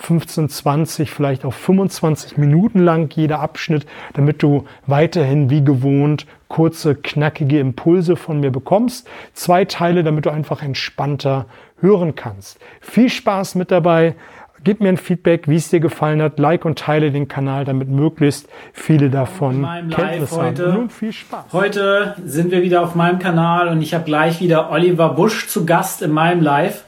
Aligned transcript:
15, 0.00 0.48
20, 0.48 1.10
vielleicht 1.10 1.44
auch 1.44 1.52
25 1.52 2.38
Minuten 2.38 2.80
lang 2.80 3.14
jeder 3.14 3.40
Abschnitt, 3.40 3.86
damit 4.14 4.42
du 4.42 4.64
weiterhin 4.86 5.50
wie 5.50 5.62
gewohnt 5.62 6.26
kurze, 6.48 6.96
knackige 6.96 7.60
Impulse 7.60 8.16
von 8.16 8.40
mir 8.40 8.50
bekommst. 8.50 9.08
Zwei 9.34 9.64
Teile, 9.64 10.02
damit 10.02 10.26
du 10.26 10.30
einfach 10.30 10.62
entspannter 10.62 11.46
hören 11.80 12.14
kannst. 12.14 12.58
Viel 12.80 13.08
Spaß 13.08 13.54
mit 13.54 13.70
dabei. 13.70 14.16
Gib 14.62 14.80
mir 14.80 14.90
ein 14.90 14.98
Feedback, 14.98 15.48
wie 15.48 15.56
es 15.56 15.70
dir 15.70 15.80
gefallen 15.80 16.20
hat. 16.20 16.38
Like 16.38 16.66
und 16.66 16.78
teile 16.78 17.12
den 17.12 17.28
Kanal, 17.28 17.64
damit 17.64 17.88
möglichst 17.88 18.48
viele 18.72 19.08
davon 19.08 19.66
Kenntnis 19.90 20.32
haben. 20.32 20.48
Heute, 20.48 20.72
Nun 20.72 20.90
viel 20.90 21.12
Spaß. 21.12 21.44
Heute 21.52 22.16
sind 22.24 22.50
wir 22.50 22.62
wieder 22.62 22.82
auf 22.82 22.94
meinem 22.94 23.18
Kanal 23.18 23.68
und 23.68 23.80
ich 23.80 23.94
habe 23.94 24.04
gleich 24.04 24.40
wieder 24.40 24.70
Oliver 24.70 25.10
Busch 25.10 25.48
zu 25.48 25.64
Gast 25.64 26.02
in 26.02 26.10
meinem 26.10 26.42
Live. 26.42 26.84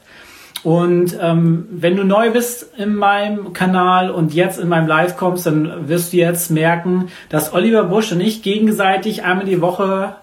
Und 0.63 1.17
ähm, 1.19 1.67
wenn 1.71 1.97
du 1.97 2.05
neu 2.05 2.31
bist 2.31 2.73
in 2.77 2.95
meinem 2.95 3.51
Kanal 3.51 4.09
und 4.09 4.33
jetzt 4.33 4.59
in 4.59 4.69
meinem 4.69 4.87
Live 4.87 5.17
kommst, 5.17 5.45
dann 5.45 5.89
wirst 5.89 6.13
du 6.13 6.17
jetzt 6.17 6.51
merken, 6.51 7.09
dass 7.27 7.53
Oliver 7.53 7.83
Busch 7.83 8.13
und 8.13 8.21
ich 8.21 8.43
gegenseitig 8.43 9.23
einmal 9.23 9.45
die 9.45 9.61
Woche 9.61 10.15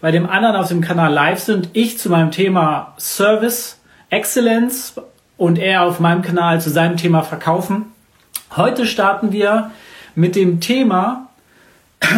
bei 0.00 0.10
dem 0.10 0.28
anderen 0.28 0.56
auf 0.56 0.68
dem 0.68 0.80
Kanal 0.80 1.12
live 1.12 1.38
sind. 1.38 1.68
Ich 1.74 1.98
zu 1.98 2.08
meinem 2.08 2.30
Thema 2.30 2.94
Service, 2.98 3.78
Excellence 4.08 4.94
und 5.36 5.58
er 5.58 5.82
auf 5.82 6.00
meinem 6.00 6.22
Kanal 6.22 6.60
zu 6.62 6.70
seinem 6.70 6.96
Thema 6.96 7.22
Verkaufen. 7.22 7.86
Heute 8.56 8.86
starten 8.86 9.32
wir 9.32 9.70
mit 10.14 10.34
dem 10.36 10.60
Thema 10.60 11.28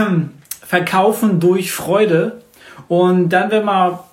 Verkaufen 0.63 1.41
durch 1.41 1.73
Freude. 1.73 2.43
Und 2.89 3.31
dann 3.31 3.51
werden 3.51 3.67
wir 3.67 4.05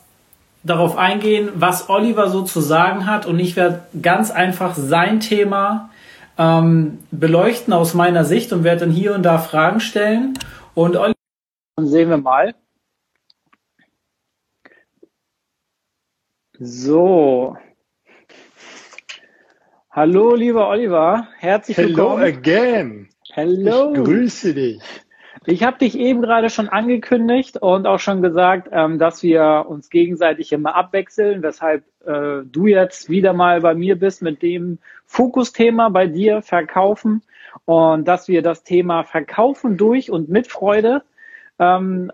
darauf 0.63 0.97
eingehen, 0.97 1.49
was 1.55 1.89
Oliver 1.89 2.29
so 2.29 2.43
zu 2.43 2.61
sagen 2.61 3.05
hat. 3.05 3.25
Und 3.25 3.39
ich 3.39 3.55
werde 3.55 3.85
ganz 4.01 4.31
einfach 4.31 4.75
sein 4.75 5.19
Thema 5.19 5.89
ähm, 6.37 6.99
beleuchten 7.11 7.73
aus 7.73 7.93
meiner 7.93 8.25
Sicht 8.25 8.53
und 8.53 8.63
werde 8.63 8.81
dann 8.81 8.91
hier 8.91 9.13
und 9.13 9.23
da 9.23 9.37
Fragen 9.37 9.79
stellen. 9.79 10.37
Und 10.73 10.95
Oliver, 10.95 11.13
dann 11.75 11.87
sehen 11.87 12.09
wir 12.09 12.17
mal. 12.17 12.55
So, 16.59 17.57
Hallo, 19.95 20.33
lieber 20.33 20.69
Oliver. 20.69 21.27
Herzlich 21.37 21.77
willkommen. 21.77 22.23
Hello 22.23 22.35
again. 22.35 23.09
Hello. 23.31 23.93
Ich 23.93 24.03
grüße 24.03 24.55
dich. 24.55 24.81
Ich 25.45 25.63
habe 25.63 25.77
dich 25.77 25.97
eben 25.97 26.21
gerade 26.21 26.49
schon 26.49 26.69
angekündigt 26.69 27.57
und 27.57 27.85
auch 27.85 27.99
schon 27.99 28.21
gesagt, 28.21 28.69
ähm, 28.71 28.97
dass 28.97 29.23
wir 29.23 29.65
uns 29.67 29.89
gegenseitig 29.89 30.53
immer 30.53 30.75
abwechseln, 30.75 31.43
weshalb 31.43 31.83
äh, 32.05 32.43
du 32.45 32.67
jetzt 32.67 33.09
wieder 33.09 33.33
mal 33.33 33.59
bei 33.59 33.73
mir 33.75 33.99
bist 33.99 34.21
mit 34.21 34.41
dem 34.41 34.79
Fokusthema 35.05 35.89
bei 35.89 36.07
dir, 36.07 36.41
Verkaufen. 36.41 37.23
Und 37.65 38.07
dass 38.07 38.27
wir 38.27 38.41
das 38.41 38.63
Thema 38.63 39.03
Verkaufen 39.03 39.77
durch 39.77 40.09
und 40.09 40.29
mit 40.29 40.47
Freude 40.47 41.03
ähm, 41.59 42.11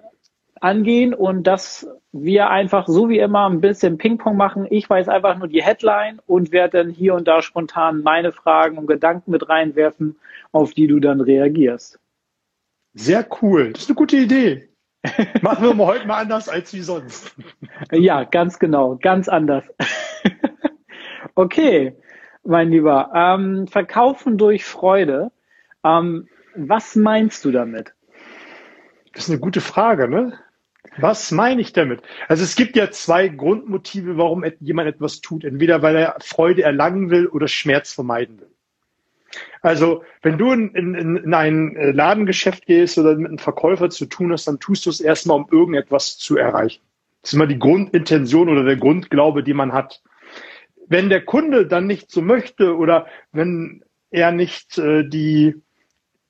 angehen 0.60 1.14
und 1.14 1.44
dass 1.44 1.88
wir 2.12 2.50
einfach 2.50 2.88
so 2.88 3.10
wie 3.10 3.20
immer 3.20 3.48
ein 3.48 3.62
bisschen 3.62 3.98
Ping-Pong 3.98 4.36
machen. 4.36 4.66
Ich 4.70 4.90
weiß 4.90 5.08
einfach 5.08 5.38
nur 5.38 5.48
die 5.48 5.64
Headline 5.64 6.20
und 6.26 6.52
werde 6.52 6.80
dann 6.80 6.90
hier 6.90 7.14
und 7.14 7.28
da 7.28 7.42
spontan 7.42 8.02
meine 8.02 8.32
Fragen 8.32 8.78
und 8.78 8.88
Gedanken 8.88 9.32
mit 9.32 9.48
reinwerfen, 9.48 10.18
auf 10.52 10.74
die 10.74 10.88
du 10.88 11.00
dann 11.00 11.22
reagierst. 11.22 12.00
Sehr 12.94 13.28
cool. 13.42 13.74
Das 13.74 13.84
ist 13.84 13.90
eine 13.90 13.96
gute 13.96 14.18
Idee. 14.18 14.70
Machen 15.42 15.64
wir 15.64 15.74
mal 15.74 15.88
heute 15.88 16.08
mal 16.08 16.22
anders 16.22 16.50
als 16.50 16.74
wie 16.74 16.82
sonst. 16.82 17.34
Ja, 17.92 18.24
ganz 18.24 18.60
genau. 18.60 18.98
Ganz 19.02 19.30
anders. 19.30 19.64
okay, 21.36 21.96
mein 22.44 22.70
Lieber. 22.70 23.12
Ähm, 23.16 23.68
verkaufen 23.68 24.38
durch 24.38 24.66
Freude. 24.66 25.32
Ähm, 25.84 26.28
was 26.56 26.96
meinst 26.96 27.46
du 27.46 27.52
damit? 27.52 27.94
Das 29.14 29.26
ist 29.26 29.30
eine 29.30 29.40
gute 29.40 29.62
Frage, 29.62 30.10
ne? 30.10 30.38
Was 30.98 31.32
meine 31.32 31.62
ich 31.62 31.72
damit? 31.72 32.02
Also 32.28 32.44
es 32.44 32.56
gibt 32.56 32.76
ja 32.76 32.92
zwei 32.92 33.28
Grundmotive, 33.28 34.18
warum 34.18 34.44
jemand 34.60 34.90
etwas 34.90 35.22
tut. 35.22 35.44
Entweder 35.44 35.82
weil 35.82 35.96
er 35.96 36.18
Freude 36.20 36.64
erlangen 36.64 37.10
will 37.10 37.28
oder 37.28 37.48
Schmerz 37.48 37.94
vermeiden 37.94 38.40
will. 38.42 38.52
Also 39.62 40.04
wenn 40.22 40.38
du 40.38 40.52
in, 40.52 40.74
in, 40.74 40.96
in 40.96 41.34
ein 41.34 41.76
äh, 41.76 41.92
Ladengeschäft 41.92 42.66
gehst 42.66 42.98
oder 42.98 43.16
mit 43.16 43.28
einem 43.28 43.38
Verkäufer 43.38 43.90
zu 43.90 44.06
tun 44.06 44.32
hast, 44.32 44.48
dann 44.48 44.60
tust 44.60 44.86
du 44.86 44.90
es 44.90 45.02
erstmal, 45.02 45.38
um 45.38 45.48
irgendetwas 45.52 46.18
zu 46.18 46.38
erreichen. 46.38 46.82
Das 47.22 47.32
ist 47.32 47.34
immer 47.36 47.48
die 47.48 47.60
Grundintention 47.60 48.50
oder 48.50 48.64
der 48.64 48.78
Grundglaube, 48.78 49.44
die 49.44 49.54
man 49.54 49.74
hat. 49.74 50.02
Wenn 50.88 51.10
der 51.10 51.24
Kunde 51.24 51.68
dann 51.68 51.86
nicht 51.86 52.12
so 52.12 52.22
möchte 52.22 52.76
oder 52.76 53.08
wenn 53.32 53.84
er 54.10 54.32
nicht 54.32 54.78
äh, 54.78 55.08
die, 55.08 55.56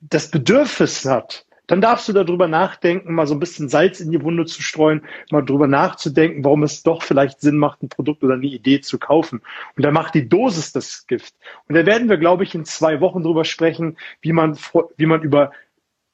das 0.02 0.32
Bedürfnis 0.32 1.06
hat, 1.06 1.46
dann 1.70 1.82
darfst 1.82 2.10
du 2.10 2.14
darüber 2.14 2.48
nachdenken, 2.48 3.14
mal 3.14 3.28
so 3.28 3.36
ein 3.36 3.40
bisschen 3.40 3.70
Salz 3.70 4.00
in 4.00 4.12
die 4.12 4.24
Wunde 4.24 4.46
zu 4.46 4.64
streuen, 4.64 5.04
mal 5.30 5.44
darüber 5.44 5.68
nachzudenken, 5.68 6.44
warum 6.44 6.64
es 6.64 6.82
doch 6.82 7.04
vielleicht 7.04 7.42
Sinn 7.42 7.58
macht, 7.58 7.84
ein 7.84 7.90
Produkt 7.90 8.24
oder 8.24 8.34
eine 8.34 8.48
Idee 8.48 8.82
zu 8.82 8.98
kaufen. 8.98 9.42
Und 9.78 9.86
da 9.86 9.92
macht 9.92 10.16
die 10.16 10.28
Dosis 10.28 10.72
das 10.72 11.06
Gift. 11.06 11.36
Und 11.68 11.76
da 11.76 11.86
werden 11.86 12.10
wir, 12.10 12.18
glaube 12.18 12.44
ich, 12.44 12.56
in 12.56 12.66
zwei 12.66 13.02
Wochen 13.02 13.22
drüber 13.22 13.46
sprechen, 13.46 13.98
wie 14.20 14.34
man, 14.34 14.58
wie 14.98 15.06
man 15.06 15.22
über 15.22 15.52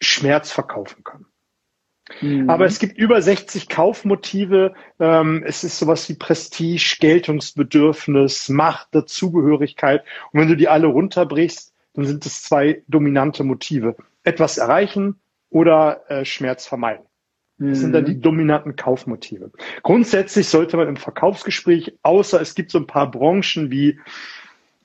Schmerz 0.02 0.52
verkaufen 0.52 1.06
kann. 1.06 1.26
Mhm. 2.20 2.50
Aber 2.50 2.66
es 2.66 2.80
gibt 2.80 2.98
über 2.98 3.22
60 3.22 3.70
Kaufmotive. 3.70 4.74
Ähm, 5.00 5.42
es 5.48 5.64
ist 5.64 5.80
sowas 5.80 6.10
wie 6.10 6.16
Prestige, 6.16 6.98
Geltungsbedürfnis, 7.00 8.50
Macht, 8.50 8.90
Dazugehörigkeit. 8.92 10.04
Und 10.34 10.42
wenn 10.42 10.50
du 10.50 10.58
die 10.58 10.68
alle 10.68 10.88
runterbrichst, 10.88 11.74
dann 11.94 12.06
sind 12.06 12.26
es 12.26 12.44
zwei 12.44 12.84
dominante 12.90 13.46
Motive. 13.46 13.96
Etwas 14.26 14.58
erreichen, 14.58 15.22
oder 15.50 16.02
äh, 16.10 16.26
Schmerz 16.26 16.66
vermeiden. 16.68 17.06
Das 17.58 17.80
sind 17.80 17.94
dann 17.94 18.04
mhm. 18.04 18.08
die 18.08 18.20
dominanten 18.20 18.76
Kaufmotive. 18.76 19.52
Grundsätzlich 19.82 20.50
sollte 20.50 20.76
man 20.76 20.90
im 20.90 20.98
Verkaufsgespräch, 20.98 21.98
außer 22.04 22.42
es 22.42 22.54
gibt 22.54 22.70
so 22.70 22.80
ein 22.80 22.88
paar 22.88 23.10
Branchen 23.10 23.72
wie 23.72 23.98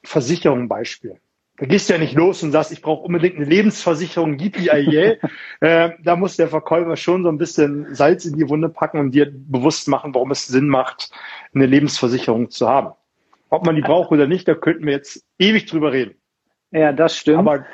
Versicherung 0.04 0.68
Beispiel. 0.68 1.18
Da 1.56 1.66
gehst 1.66 1.88
du 1.88 1.94
ja 1.94 1.98
nicht 1.98 2.14
los 2.14 2.42
und 2.42 2.52
sagst, 2.52 2.72
ich 2.72 2.80
brauche 2.80 3.02
unbedingt 3.02 3.36
eine 3.36 3.44
Lebensversicherung, 3.44 4.38
yippie 4.38 4.68
äh, 5.60 5.90
Da 6.02 6.16
muss 6.16 6.36
der 6.36 6.48
Verkäufer 6.48 6.96
schon 6.96 7.24
so 7.24 7.28
ein 7.28 7.38
bisschen 7.38 7.94
Salz 7.94 8.24
in 8.24 8.36
die 8.36 8.48
Wunde 8.48 8.68
packen 8.68 8.98
und 8.98 9.10
dir 9.10 9.30
bewusst 9.30 9.88
machen, 9.88 10.14
warum 10.14 10.30
es 10.30 10.46
Sinn 10.46 10.68
macht, 10.68 11.10
eine 11.52 11.66
Lebensversicherung 11.66 12.50
zu 12.50 12.68
haben. 12.68 12.94
Ob 13.50 13.66
man 13.66 13.74
die 13.74 13.82
braucht 13.82 14.12
oder 14.12 14.28
nicht, 14.28 14.46
da 14.46 14.54
könnten 14.54 14.86
wir 14.86 14.92
jetzt 14.92 15.26
ewig 15.38 15.66
drüber 15.66 15.92
reden. 15.92 16.14
Ja, 16.70 16.92
das 16.92 17.16
stimmt. 17.16 17.40
Aber 17.40 17.66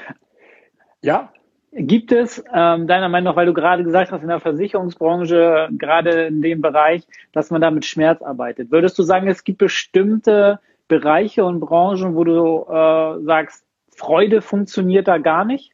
ja, 1.03 1.33
Gibt 1.79 2.11
es 2.11 2.43
ähm, 2.55 2.87
deiner 2.87 3.11
Meinung 3.11 3.33
nach, 3.33 3.37
weil 3.37 3.45
du 3.45 3.53
gerade 3.53 3.85
gesagt 3.85 4.11
hast, 4.11 4.23
in 4.23 4.29
der 4.29 4.41
Versicherungsbranche, 4.41 5.69
gerade 5.73 6.27
in 6.29 6.41
dem 6.41 6.63
Bereich, 6.63 7.07
dass 7.33 7.51
man 7.51 7.61
da 7.61 7.71
mit 7.71 7.85
Schmerz 7.85 8.23
arbeitet, 8.23 8.71
würdest 8.71 8.99
du 8.99 9.03
sagen, 9.03 9.29
es 9.29 9.45
gibt 9.45 9.59
bestimmte 9.59 10.59
Bereiche 10.89 11.45
und 11.45 11.61
Branchen, 11.61 12.15
wo 12.15 12.25
du 12.25 12.65
äh, 12.67 13.23
sagst, 13.25 13.67
Freude 13.95 14.41
funktioniert 14.41 15.07
da 15.07 15.19
gar 15.19 15.45
nicht? 15.45 15.73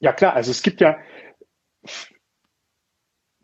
Ja 0.00 0.14
klar, 0.14 0.32
also 0.32 0.50
es 0.50 0.62
gibt 0.62 0.80
ja, 0.80 0.96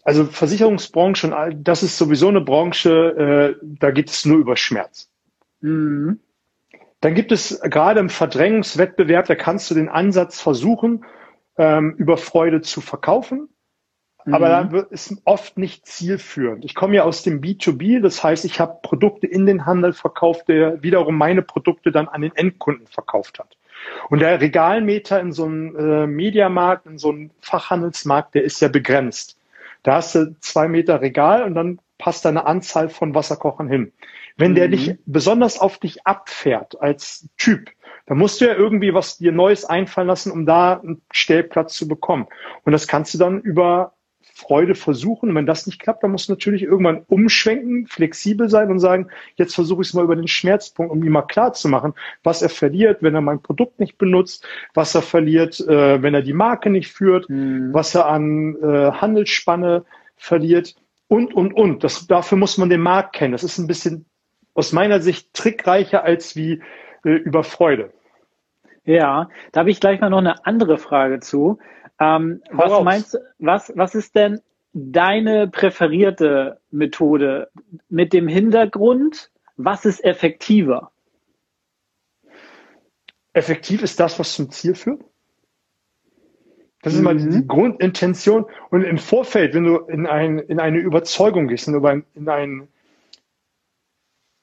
also 0.02 0.24
Versicherungsbranche, 0.24 1.52
das 1.58 1.82
ist 1.82 1.98
sowieso 1.98 2.28
eine 2.28 2.40
Branche, 2.40 3.58
äh, 3.60 3.66
da 3.78 3.90
geht 3.90 4.08
es 4.08 4.24
nur 4.24 4.38
über 4.38 4.56
Schmerz. 4.56 5.10
Mhm. 5.60 6.20
Dann 7.00 7.14
gibt 7.14 7.32
es 7.32 7.60
gerade 7.60 8.00
im 8.00 8.08
Verdrängungswettbewerb, 8.08 9.26
da 9.26 9.34
kannst 9.34 9.70
du 9.70 9.74
den 9.74 9.90
Ansatz 9.90 10.40
versuchen, 10.40 11.04
ähm, 11.58 11.94
über 11.96 12.16
Freude 12.16 12.60
zu 12.60 12.80
verkaufen. 12.80 13.48
Mhm. 14.24 14.34
Aber 14.34 14.48
dann 14.48 14.72
wird 14.72 14.90
es 14.90 15.16
oft 15.24 15.58
nicht 15.58 15.86
zielführend. 15.86 16.64
Ich 16.64 16.74
komme 16.74 16.96
ja 16.96 17.04
aus 17.04 17.22
dem 17.22 17.40
B2B, 17.40 18.00
das 18.00 18.22
heißt, 18.22 18.44
ich 18.44 18.60
habe 18.60 18.78
Produkte 18.82 19.26
in 19.26 19.46
den 19.46 19.66
Handel 19.66 19.92
verkauft, 19.92 20.48
der 20.48 20.82
wiederum 20.82 21.16
meine 21.16 21.42
Produkte 21.42 21.92
dann 21.92 22.08
an 22.08 22.22
den 22.22 22.34
Endkunden 22.34 22.86
verkauft 22.86 23.38
hat. 23.38 23.56
Und 24.08 24.20
der 24.20 24.40
Regalmeter 24.40 25.20
in 25.20 25.32
so 25.32 25.44
einem 25.44 25.76
äh, 25.76 26.06
Mediamarkt, 26.06 26.86
in 26.86 26.98
so 26.98 27.10
einem 27.10 27.30
Fachhandelsmarkt, 27.40 28.34
der 28.34 28.44
ist 28.44 28.60
ja 28.60 28.68
begrenzt. 28.68 29.38
Da 29.82 29.96
hast 29.96 30.14
du 30.14 30.34
zwei 30.40 30.68
Meter 30.68 31.02
Regal 31.02 31.42
und 31.42 31.54
dann 31.54 31.78
passt 31.98 32.24
da 32.24 32.30
eine 32.30 32.46
Anzahl 32.46 32.88
von 32.88 33.14
Wasserkochern 33.14 33.68
hin. 33.68 33.92
Wenn 34.36 34.52
mhm. 34.52 34.56
der 34.56 34.68
dich 34.68 34.96
besonders 35.04 35.60
auf 35.60 35.78
dich 35.78 36.06
abfährt 36.06 36.80
als 36.80 37.28
Typ, 37.36 37.70
Da 38.06 38.14
musst 38.14 38.40
du 38.40 38.46
ja 38.46 38.54
irgendwie 38.54 38.94
was 38.94 39.18
dir 39.18 39.32
Neues 39.32 39.64
einfallen 39.64 40.08
lassen, 40.08 40.30
um 40.30 40.46
da 40.46 40.80
einen 40.80 41.02
Stellplatz 41.10 41.74
zu 41.74 41.88
bekommen. 41.88 42.26
Und 42.64 42.72
das 42.72 42.86
kannst 42.86 43.14
du 43.14 43.18
dann 43.18 43.40
über 43.40 43.94
Freude 44.34 44.74
versuchen. 44.74 45.30
Und 45.30 45.34
wenn 45.36 45.46
das 45.46 45.66
nicht 45.66 45.80
klappt, 45.80 46.02
dann 46.02 46.10
musst 46.10 46.28
du 46.28 46.32
natürlich 46.32 46.62
irgendwann 46.62 47.04
umschwenken, 47.06 47.86
flexibel 47.86 48.48
sein 48.48 48.70
und 48.70 48.80
sagen, 48.80 49.08
jetzt 49.36 49.54
versuche 49.54 49.82
ich 49.82 49.88
es 49.88 49.94
mal 49.94 50.04
über 50.04 50.16
den 50.16 50.28
Schmerzpunkt, 50.28 50.92
um 50.92 51.02
ihm 51.04 51.12
mal 51.12 51.22
klar 51.22 51.52
zu 51.52 51.68
machen, 51.68 51.94
was 52.22 52.42
er 52.42 52.48
verliert, 52.48 53.02
wenn 53.02 53.14
er 53.14 53.20
mein 53.20 53.42
Produkt 53.42 53.78
nicht 53.78 53.96
benutzt, 53.96 54.46
was 54.74 54.94
er 54.94 55.02
verliert, 55.02 55.60
äh, 55.60 56.02
wenn 56.02 56.14
er 56.14 56.22
die 56.22 56.32
Marke 56.32 56.68
nicht 56.68 56.92
führt, 56.92 57.30
mhm. 57.30 57.72
was 57.72 57.94
er 57.94 58.06
an 58.06 58.56
äh, 58.60 58.90
Handelsspanne 58.92 59.84
verliert 60.16 60.74
und, 61.06 61.32
und, 61.32 61.52
und. 61.52 61.84
Das, 61.84 62.06
dafür 62.06 62.36
muss 62.36 62.58
man 62.58 62.70
den 62.70 62.80
Markt 62.80 63.14
kennen. 63.14 63.32
Das 63.32 63.44
ist 63.44 63.58
ein 63.58 63.68
bisschen 63.68 64.06
aus 64.54 64.72
meiner 64.72 65.00
Sicht 65.00 65.32
trickreicher 65.32 66.02
als 66.04 66.34
wie 66.34 66.60
äh, 67.04 67.10
über 67.10 67.44
Freude. 67.44 67.92
Ja, 68.84 69.28
da 69.52 69.60
habe 69.60 69.70
ich 69.70 69.80
gleich 69.80 70.00
mal 70.00 70.10
noch 70.10 70.18
eine 70.18 70.44
andere 70.46 70.78
Frage 70.78 71.20
zu. 71.20 71.58
Ähm, 72.00 72.42
was 72.50 72.70
raus. 72.70 72.84
meinst 72.84 73.14
du, 73.14 73.18
was, 73.38 73.72
was 73.76 73.94
ist 73.94 74.14
denn 74.14 74.40
deine 74.72 75.48
präferierte 75.48 76.60
Methode 76.70 77.48
mit 77.88 78.12
dem 78.12 78.28
Hintergrund, 78.28 79.30
was 79.56 79.84
ist 79.84 80.04
effektiver? 80.04 80.90
Effektiv 83.32 83.82
ist 83.82 84.00
das, 84.00 84.18
was 84.18 84.34
zum 84.34 84.50
Ziel 84.50 84.74
führt. 84.74 85.04
Das 86.82 86.92
ist 86.92 86.98
mhm. 86.98 87.04
mal 87.04 87.16
die 87.16 87.46
Grundintention. 87.46 88.46
Und 88.70 88.82
im 88.82 88.98
Vorfeld, 88.98 89.54
wenn 89.54 89.64
du 89.64 89.78
in, 89.78 90.06
ein, 90.06 90.38
in 90.38 90.60
eine 90.60 90.78
Überzeugung 90.78 91.48
gehst, 91.48 91.66
in 91.66 91.84
ein, 91.84 92.04
in 92.14 92.28
ein 92.28 92.68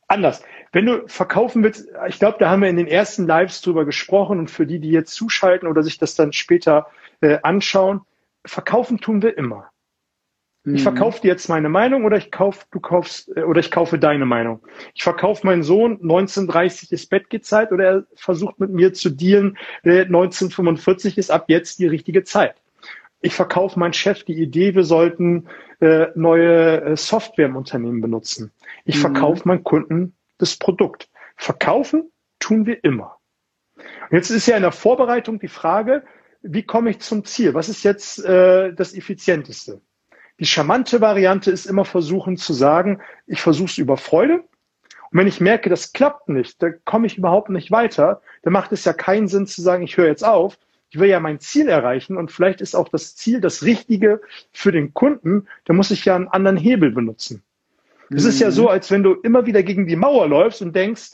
anders. 0.08 0.44
Wenn 0.72 0.86
du 0.86 1.08
verkaufen 1.08 1.64
willst, 1.64 1.90
ich 2.08 2.20
glaube, 2.20 2.38
da 2.40 2.50
haben 2.50 2.62
wir 2.62 2.70
in 2.70 2.78
den 2.78 2.88
ersten 2.88 3.28
Lives 3.28 3.62
drüber 3.62 3.86
gesprochen 3.86 4.40
und 4.40 4.50
für 4.50 4.66
die, 4.66 4.80
die 4.80 4.92
jetzt 4.92 5.14
zuschalten 5.14 5.68
oder 5.68 5.84
sich 5.84 5.98
das 5.98 6.16
dann 6.16 6.32
später 6.32 6.88
äh, 7.20 7.40
anschauen, 7.44 8.02
verkaufen 8.46 9.00
tun 9.00 9.22
wir 9.22 9.38
immer. 9.38 9.70
Mhm. 10.64 10.76
Ich 10.76 10.84
verkaufe 10.84 11.22
dir 11.22 11.28
jetzt 11.28 11.50
meine 11.50 11.70
Meinung 11.70 12.06
oder 12.06 12.18
ich 12.18 12.32
kauf, 12.32 12.66
du 12.72 12.80
kaufst 12.80 13.36
äh, 13.36 13.42
oder 13.42 13.60
ich 13.60 13.72
kaufe 13.72 14.00
deine 14.00 14.26
Meinung. 14.26 14.62
Ich 14.94 15.04
verkaufe 15.04 15.46
meinen 15.46 15.64
Sohn 15.64 15.94
1930 16.02 16.92
ist 16.92 17.10
Bettgehzeit 17.10 17.72
oder 17.72 17.84
er 17.84 18.04
versucht 18.16 18.60
mit 18.60 18.72
mir 18.72 18.94
zu 18.94 19.10
dealen, 19.10 19.58
äh, 19.84 20.02
1945 20.02 21.18
ist 21.18 21.32
ab 21.32 21.46
jetzt 21.48 21.80
die 21.80 21.88
richtige 21.88 22.24
Zeit. 22.24 22.56
Ich 23.20 23.36
verkaufe 23.36 23.78
meinen 23.78 23.94
Chef 23.94 24.24
die 24.24 24.42
Idee, 24.42 24.74
wir 24.74 24.84
sollten 24.84 25.48
äh, 25.80 26.08
neue 26.16 26.82
äh, 26.82 26.98
Software 26.98 27.48
im 27.48 27.56
Unternehmen 27.56 28.02
benutzen. 28.02 28.52
Ich 28.86 28.96
mhm. 28.96 29.02
verkaufe 29.02 29.48
meinen 29.48 29.64
Kunden 29.64 30.16
das 30.42 30.58
Produkt. 30.58 31.10
Verkaufen 31.36 32.12
tun 32.40 32.66
wir 32.66 32.84
immer. 32.84 33.18
Und 33.78 34.18
jetzt 34.18 34.30
ist 34.30 34.48
ja 34.48 34.56
in 34.56 34.64
der 34.64 34.72
Vorbereitung 34.72 35.40
die 35.40 35.48
Frage, 35.48 36.04
wie 36.42 36.64
komme 36.64 36.90
ich 36.90 37.00
zum 37.00 37.24
Ziel? 37.24 37.54
Was 37.54 37.70
ist 37.70 37.84
jetzt 37.84 38.24
äh, 38.24 38.74
das 38.74 38.94
Effizienteste? 38.94 39.82
Die 40.40 40.46
charmante 40.46 41.02
Variante 41.02 41.52
ist 41.52 41.68
immer 41.68 41.86
versuchen 41.86 42.38
zu 42.38 42.54
sagen, 42.54 43.00
ich 43.28 43.42
versuche 43.42 43.70
es 43.70 43.78
über 43.78 43.98
Freude. 43.98 44.40
Und 45.12 45.20
wenn 45.20 45.28
ich 45.28 45.42
merke, 45.42 45.70
das 45.70 45.94
klappt 45.94 46.30
nicht, 46.30 46.62
da 46.64 46.72
komme 46.86 47.06
ich 47.06 47.18
überhaupt 47.18 47.50
nicht 47.50 47.70
weiter, 47.70 48.22
dann 48.42 48.54
macht 48.54 48.72
es 48.72 48.86
ja 48.86 48.94
keinen 48.94 49.28
Sinn 49.28 49.46
zu 49.46 49.62
sagen, 49.62 49.84
ich 49.84 49.98
höre 49.98 50.08
jetzt 50.08 50.24
auf. 50.24 50.58
Ich 50.90 51.00
will 51.00 51.10
ja 51.10 51.20
mein 51.20 51.40
Ziel 51.40 51.70
erreichen 51.70 52.18
und 52.18 52.32
vielleicht 52.32 52.60
ist 52.60 52.76
auch 52.76 52.90
das 52.90 53.16
Ziel 53.16 53.40
das 53.40 53.64
Richtige 53.64 54.22
für 54.52 54.72
den 54.72 54.94
Kunden. 54.94 55.48
Da 55.66 55.74
muss 55.74 55.92
ich 55.92 56.04
ja 56.04 56.16
einen 56.16 56.28
anderen 56.28 56.58
Hebel 56.58 56.92
benutzen. 56.92 57.44
Es 58.14 58.24
mhm. 58.24 58.30
ist 58.30 58.40
ja 58.40 58.52
so, 58.52 58.70
als 58.70 58.92
wenn 58.92 59.04
du 59.04 59.14
immer 59.14 59.46
wieder 59.46 59.64
gegen 59.64 59.88
die 59.88 59.96
Mauer 59.96 60.28
läufst 60.28 60.62
und 60.62 60.76
denkst, 60.76 61.12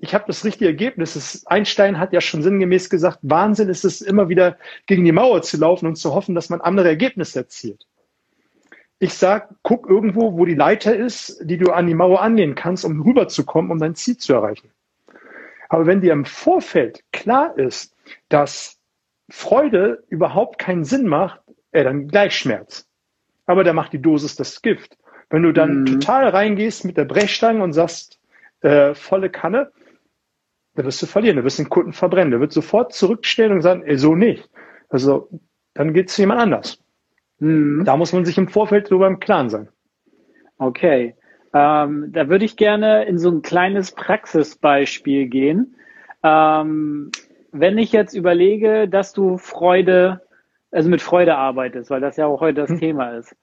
ich 0.00 0.14
habe 0.14 0.24
das 0.28 0.44
richtige 0.44 0.66
Ergebnis. 0.66 1.14
Das 1.14 1.46
Einstein 1.46 1.98
hat 1.98 2.12
ja 2.12 2.20
schon 2.20 2.42
sinngemäß 2.42 2.88
gesagt, 2.88 3.18
Wahnsinn 3.22 3.68
ist 3.68 3.84
es, 3.84 4.00
immer 4.00 4.28
wieder 4.28 4.56
gegen 4.86 5.04
die 5.04 5.12
Mauer 5.12 5.42
zu 5.42 5.56
laufen 5.56 5.86
und 5.86 5.96
zu 5.96 6.14
hoffen, 6.14 6.34
dass 6.34 6.50
man 6.50 6.60
andere 6.60 6.88
Ergebnisse 6.88 7.40
erzielt. 7.40 7.84
Ich 9.00 9.14
sag, 9.14 9.48
guck 9.62 9.88
irgendwo, 9.88 10.36
wo 10.36 10.44
die 10.44 10.54
Leiter 10.54 10.94
ist, 10.96 11.40
die 11.42 11.56
du 11.56 11.72
an 11.72 11.86
die 11.86 11.94
Mauer 11.94 12.20
anlehnen 12.20 12.54
kannst, 12.54 12.84
um 12.84 13.00
rüberzukommen, 13.00 13.70
um 13.70 13.78
dein 13.78 13.94
Ziel 13.94 14.16
zu 14.16 14.34
erreichen. 14.34 14.70
Aber 15.68 15.86
wenn 15.86 16.00
dir 16.00 16.12
im 16.12 16.24
Vorfeld 16.24 17.04
klar 17.12 17.56
ist, 17.58 17.94
dass 18.28 18.78
Freude 19.28 20.04
überhaupt 20.08 20.58
keinen 20.58 20.84
Sinn 20.84 21.06
macht, 21.06 21.40
äh, 21.72 21.84
dann 21.84 22.08
gleich 22.08 22.36
Schmerz. 22.36 22.88
Aber 23.46 23.64
da 23.64 23.72
macht 23.72 23.92
die 23.92 24.02
Dosis 24.02 24.36
das 24.36 24.62
Gift. 24.62 24.96
Wenn 25.30 25.42
du 25.42 25.52
dann 25.52 25.80
mhm. 25.80 25.86
total 25.86 26.28
reingehst 26.28 26.84
mit 26.84 26.96
der 26.96 27.04
Brechstange 27.04 27.62
und 27.62 27.72
sagst, 27.72 28.18
äh, 28.60 28.94
volle 28.94 29.30
Kanne, 29.30 29.70
da 30.74 30.84
wirst 30.84 31.02
du 31.02 31.06
verlieren, 31.06 31.36
da 31.36 31.44
wirst 31.44 31.58
du 31.58 31.64
den 31.64 31.70
Kunden 31.70 31.92
verbrennen. 31.92 32.30
Der 32.30 32.40
wird 32.40 32.52
sofort 32.52 32.92
zurückstellen 32.92 33.52
und 33.52 33.62
sagen, 33.62 33.82
ey, 33.82 33.98
so 33.98 34.14
nicht. 34.14 34.48
Also 34.88 35.28
dann 35.74 35.92
geht 35.92 36.08
es 36.08 36.14
zu 36.14 36.22
jemand 36.22 36.40
anders. 36.40 36.82
Mhm. 37.40 37.84
Da 37.84 37.96
muss 37.96 38.12
man 38.12 38.24
sich 38.24 38.38
im 38.38 38.48
Vorfeld 38.48 38.90
drüber 38.90 39.06
im 39.06 39.20
Klaren 39.20 39.50
sein. 39.50 39.68
Okay. 40.58 41.14
Ähm, 41.54 42.12
da 42.12 42.28
würde 42.28 42.44
ich 42.44 42.56
gerne 42.56 43.04
in 43.04 43.18
so 43.18 43.30
ein 43.30 43.42
kleines 43.42 43.92
Praxisbeispiel 43.92 45.26
gehen. 45.28 45.76
Ähm, 46.22 47.10
wenn 47.52 47.78
ich 47.78 47.92
jetzt 47.92 48.14
überlege, 48.14 48.88
dass 48.88 49.12
du 49.12 49.38
Freude, 49.38 50.20
also 50.70 50.90
mit 50.90 51.00
Freude 51.00 51.36
arbeitest, 51.36 51.90
weil 51.90 52.00
das 52.00 52.16
ja 52.16 52.26
auch 52.26 52.40
heute 52.40 52.60
das 52.60 52.70
hm. 52.70 52.78
Thema 52.78 53.16
ist. 53.16 53.34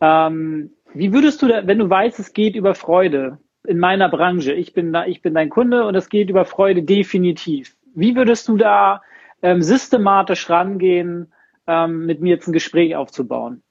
Ähm, 0.00 0.70
wie 0.94 1.12
würdest 1.12 1.42
du 1.42 1.48
da, 1.48 1.66
wenn 1.66 1.78
du 1.78 1.88
weißt, 1.88 2.18
es 2.18 2.32
geht 2.32 2.56
über 2.56 2.74
Freude, 2.74 3.38
in 3.66 3.78
meiner 3.78 4.08
Branche. 4.08 4.52
Ich 4.52 4.72
bin 4.72 4.92
da, 4.92 5.06
ich 5.06 5.22
bin 5.22 5.34
dein 5.34 5.50
Kunde 5.50 5.86
und 5.86 5.94
es 5.94 6.08
geht 6.08 6.30
über 6.30 6.44
Freude 6.44 6.82
definitiv. 6.82 7.76
Wie 7.94 8.16
würdest 8.16 8.48
du 8.48 8.56
da 8.56 9.02
ähm, 9.42 9.62
systematisch 9.62 10.48
rangehen, 10.50 11.32
ähm, 11.66 12.06
mit 12.06 12.20
mir 12.20 12.30
jetzt 12.30 12.48
ein 12.48 12.52
Gespräch 12.52 12.96
aufzubauen? 12.96 13.62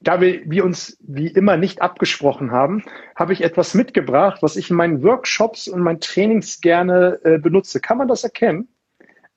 Da 0.00 0.20
wir, 0.20 0.42
wir 0.44 0.64
uns 0.64 0.98
wie 1.00 1.28
immer 1.28 1.56
nicht 1.56 1.80
abgesprochen 1.80 2.52
haben, 2.52 2.84
habe 3.16 3.32
ich 3.32 3.42
etwas 3.42 3.74
mitgebracht, 3.74 4.42
was 4.42 4.56
ich 4.56 4.70
in 4.70 4.76
meinen 4.76 5.02
Workshops 5.02 5.66
und 5.66 5.80
meinen 5.80 6.00
Trainings 6.00 6.60
gerne 6.60 7.20
äh, 7.24 7.38
benutze. 7.38 7.80
Kann 7.80 7.98
man 7.98 8.08
das 8.08 8.22
erkennen? 8.22 8.68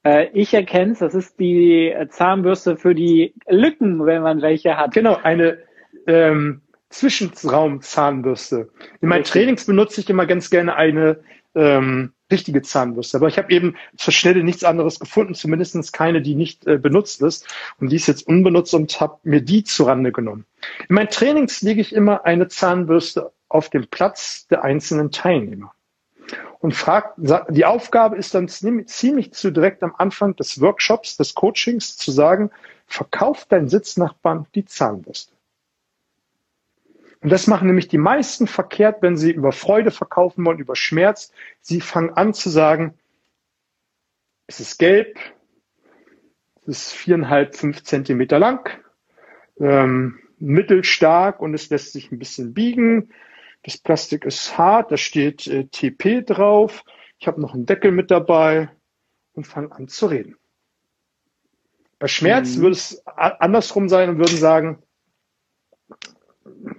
Äh, 0.03 0.27
ich 0.33 0.53
erkenne 0.53 0.91
es, 0.91 0.99
das 0.99 1.15
ist 1.15 1.39
die 1.39 1.93
Zahnbürste 2.09 2.75
für 2.75 2.95
die 2.95 3.33
Lücken, 3.47 4.05
wenn 4.05 4.21
man 4.21 4.41
welche 4.41 4.77
hat. 4.77 4.93
Genau, 4.93 5.15
eine 5.15 5.59
ähm, 6.07 6.61
Zwischenraum-Zahnbürste. 6.89 8.69
In 9.01 9.09
meinen 9.09 9.23
Trainings 9.23 9.65
benutze 9.65 10.01
ich 10.01 10.09
immer 10.09 10.25
ganz 10.25 10.49
gerne 10.49 10.75
eine 10.75 11.19
ähm, 11.53 12.13
richtige 12.31 12.61
Zahnbürste. 12.61 13.17
Aber 13.17 13.27
ich 13.27 13.37
habe 13.37 13.51
eben 13.51 13.75
zur 13.95 14.13
Schnelle 14.13 14.43
nichts 14.43 14.63
anderes 14.63 14.99
gefunden, 14.99 15.33
zumindest 15.33 15.93
keine, 15.93 16.21
die 16.21 16.35
nicht 16.35 16.65
äh, 16.67 16.77
benutzt 16.77 17.21
ist. 17.21 17.47
Und 17.79 17.91
die 17.91 17.95
ist 17.95 18.07
jetzt 18.07 18.27
unbenutzt 18.27 18.73
und 18.73 18.99
habe 18.99 19.19
mir 19.23 19.41
die 19.41 19.63
zurande 19.63 20.11
genommen. 20.11 20.45
In 20.87 20.95
meinen 20.95 21.09
Trainings 21.09 21.61
lege 21.61 21.81
ich 21.81 21.93
immer 21.93 22.25
eine 22.25 22.47
Zahnbürste 22.47 23.31
auf 23.49 23.69
dem 23.69 23.87
Platz 23.87 24.47
der 24.47 24.63
einzelnen 24.63 25.11
Teilnehmer. 25.11 25.73
Und 26.59 26.73
frag, 26.73 27.13
die 27.17 27.65
Aufgabe 27.65 28.17
ist 28.17 28.33
dann 28.33 28.49
ziemlich 28.49 29.33
zu 29.33 29.51
direkt 29.51 29.83
am 29.83 29.93
Anfang 29.97 30.35
des 30.35 30.59
Workshops, 30.59 31.15
des 31.15 31.33
Coachings 31.35 31.95
zu 31.95 32.11
sagen, 32.11 32.49
verkauf 32.87 33.45
dein 33.45 33.69
Sitznachbarn 33.69 34.47
die 34.55 34.65
Zahnbürste. 34.65 35.36
Und 37.21 37.31
das 37.31 37.47
machen 37.47 37.67
nämlich 37.67 37.87
die 37.87 37.97
meisten 37.97 38.47
verkehrt, 38.47 39.01
wenn 39.01 39.17
sie 39.17 39.31
über 39.31 39.51
Freude 39.51 39.91
verkaufen 39.91 40.45
wollen, 40.45 40.59
über 40.59 40.75
Schmerz. 40.75 41.31
Sie 41.61 41.81
fangen 41.81 42.11
an 42.11 42.33
zu 42.33 42.49
sagen, 42.49 42.93
es 44.45 44.59
ist 44.59 44.77
gelb, 44.77 45.17
es 46.67 46.87
ist 46.87 46.93
viereinhalb, 46.93 47.55
fünf 47.55 47.83
Zentimeter 47.83 48.39
lang, 48.39 48.69
ähm, 49.59 50.19
mittelstark 50.39 51.39
und 51.41 51.53
es 51.53 51.69
lässt 51.69 51.93
sich 51.93 52.11
ein 52.11 52.19
bisschen 52.19 52.53
biegen. 52.53 53.09
Das 53.63 53.77
Plastik 53.77 54.25
ist 54.25 54.57
hart, 54.57 54.91
da 54.91 54.97
steht 54.97 55.47
äh, 55.47 55.65
TP 55.65 56.21
drauf. 56.21 56.83
Ich 57.19 57.27
habe 57.27 57.41
noch 57.41 57.53
einen 57.53 57.65
Deckel 57.65 57.91
mit 57.91 58.11
dabei 58.11 58.69
und 59.33 59.47
fange 59.47 59.71
an 59.71 59.87
zu 59.87 60.05
reden. 60.05 60.37
Bei 61.99 62.07
Schmerz 62.07 62.55
mhm. 62.57 62.61
würde 62.61 62.73
es 62.73 63.03
andersrum 63.05 63.89
sein 63.89 64.09
und 64.09 64.17
würden 64.19 64.37
sagen, 64.37 64.83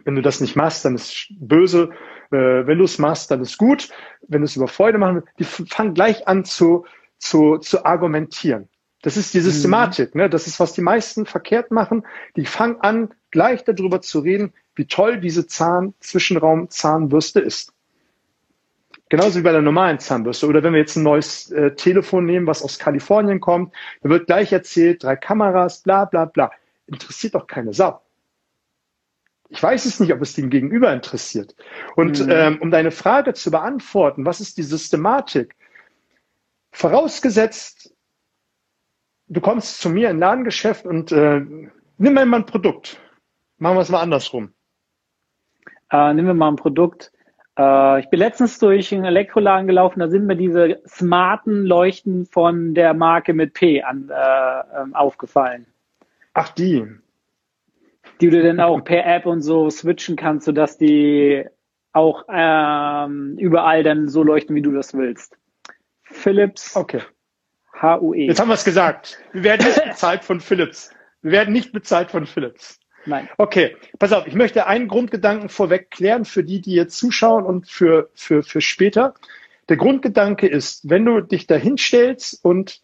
wenn 0.04 0.14
du 0.14 0.22
das 0.22 0.40
nicht 0.40 0.56
machst, 0.56 0.84
dann 0.84 0.94
ist 0.94 1.28
böse. 1.30 1.90
Äh, 2.30 2.66
wenn 2.66 2.78
du 2.78 2.84
es 2.84 2.98
machst, 2.98 3.30
dann 3.30 3.40
ist 3.40 3.58
gut. 3.58 3.88
Wenn 4.26 4.40
du 4.40 4.46
es 4.46 4.56
über 4.56 4.68
Freude 4.68 4.98
machen 4.98 5.22
die 5.38 5.44
fangen 5.44 5.94
gleich 5.94 6.26
an 6.28 6.44
zu, 6.44 6.84
zu, 7.18 7.58
zu 7.58 7.84
argumentieren. 7.84 8.68
Das 9.02 9.16
ist 9.16 9.32
die 9.34 9.40
Systematik. 9.40 10.14
Mhm. 10.14 10.22
Ne? 10.22 10.30
Das 10.30 10.46
ist, 10.46 10.60
was 10.60 10.72
die 10.72 10.82
meisten 10.82 11.26
verkehrt 11.26 11.70
machen. 11.70 12.04
Die 12.36 12.46
fangen 12.46 12.80
an, 12.80 13.14
gleich 13.30 13.64
darüber 13.64 14.00
zu 14.00 14.20
reden, 14.20 14.52
wie 14.74 14.86
toll 14.86 15.20
diese 15.20 15.46
Zahn-Zwischenraum-Zahnbürste 15.46 17.40
ist. 17.40 17.72
Genauso 19.08 19.38
wie 19.38 19.42
bei 19.42 19.52
der 19.52 19.62
normalen 19.62 19.98
Zahnbürste. 19.98 20.46
Oder 20.46 20.62
wenn 20.62 20.72
wir 20.72 20.80
jetzt 20.80 20.96
ein 20.96 21.02
neues 21.02 21.50
äh, 21.50 21.74
Telefon 21.74 22.26
nehmen, 22.26 22.46
was 22.46 22.62
aus 22.62 22.78
Kalifornien 22.78 23.40
kommt, 23.40 23.74
da 24.02 24.10
wird 24.10 24.26
gleich 24.26 24.52
erzählt, 24.52 25.02
drei 25.02 25.16
Kameras, 25.16 25.82
bla 25.82 26.04
bla 26.04 26.26
bla. 26.26 26.50
Interessiert 26.86 27.34
doch 27.34 27.46
keine 27.46 27.72
Sau. 27.72 28.00
Ich 29.50 29.62
weiß 29.62 29.86
es 29.86 29.98
nicht, 29.98 30.12
ob 30.12 30.20
es 30.20 30.34
den 30.34 30.50
Gegenüber 30.50 30.92
interessiert. 30.92 31.54
Und 31.96 32.24
mhm. 32.24 32.30
ähm, 32.30 32.58
um 32.60 32.70
deine 32.70 32.90
Frage 32.90 33.32
zu 33.32 33.50
beantworten, 33.50 34.26
was 34.26 34.40
ist 34.40 34.58
die 34.58 34.62
Systematik? 34.62 35.56
Vorausgesetzt, 36.70 37.94
du 39.28 39.40
kommst 39.40 39.80
zu 39.80 39.88
mir 39.88 40.10
in 40.10 40.16
ein 40.16 40.20
Ladengeschäft 40.20 40.84
und 40.84 41.12
äh, 41.12 41.40
nimm 41.96 42.14
mal 42.14 42.34
ein 42.34 42.46
Produkt. 42.46 43.00
Machen 43.58 43.76
wir 43.76 43.80
es 43.80 43.88
mal 43.88 44.00
andersrum. 44.00 44.52
Äh, 45.90 46.12
nehmen 46.14 46.28
wir 46.28 46.34
mal 46.34 46.48
ein 46.48 46.56
Produkt. 46.56 47.10
Äh, 47.58 48.00
ich 48.00 48.10
bin 48.10 48.20
letztens 48.20 48.58
durch 48.58 48.94
einen 48.94 49.04
Elektroladen 49.04 49.66
gelaufen, 49.66 50.00
da 50.00 50.08
sind 50.08 50.26
mir 50.26 50.36
diese 50.36 50.80
smarten 50.86 51.64
Leuchten 51.64 52.26
von 52.26 52.74
der 52.74 52.94
Marke 52.94 53.34
mit 53.34 53.54
P 53.54 53.82
an, 53.82 54.10
äh, 54.10 54.80
ähm, 54.80 54.94
aufgefallen. 54.94 55.66
Ach, 56.34 56.50
die. 56.50 56.86
Die 58.20 58.30
du 58.30 58.42
dann 58.42 58.60
auch 58.60 58.80
per 58.82 59.06
App 59.06 59.26
und 59.26 59.42
so 59.42 59.70
switchen 59.70 60.16
kannst, 60.16 60.46
sodass 60.46 60.78
die 60.78 61.44
auch 61.92 62.24
ähm, 62.28 63.36
überall 63.38 63.82
dann 63.82 64.08
so 64.08 64.22
leuchten, 64.22 64.54
wie 64.54 64.62
du 64.62 64.72
das 64.72 64.94
willst. 64.94 65.36
Philips 66.02 66.76
Okay. 66.76 67.02
HUE. 67.80 68.26
Jetzt 68.26 68.40
haben 68.40 68.48
wir 68.48 68.54
es 68.54 68.64
gesagt. 68.64 69.18
Wir 69.32 69.44
werden 69.44 69.66
nicht 69.66 69.84
bezahlt 69.84 70.24
von 70.24 70.40
Philips. 70.40 70.90
Wir 71.22 71.32
werden 71.32 71.52
nicht 71.52 71.72
bezahlt 71.72 72.10
von 72.10 72.26
Philips. 72.26 72.78
Nein. 73.06 73.28
Okay, 73.38 73.76
pass 73.98 74.12
auf, 74.12 74.26
ich 74.26 74.34
möchte 74.34 74.66
einen 74.66 74.88
Grundgedanken 74.88 75.48
vorweg 75.48 75.90
klären 75.90 76.24
für 76.24 76.44
die, 76.44 76.60
die 76.60 76.74
jetzt 76.74 76.98
zuschauen 76.98 77.44
und 77.44 77.68
für, 77.68 78.10
für, 78.14 78.42
für 78.42 78.60
später. 78.60 79.14
Der 79.68 79.76
Grundgedanke 79.76 80.46
ist, 80.46 80.88
wenn 80.88 81.04
du 81.04 81.20
dich 81.20 81.46
da 81.46 81.54
hinstellst 81.54 82.44
und 82.44 82.82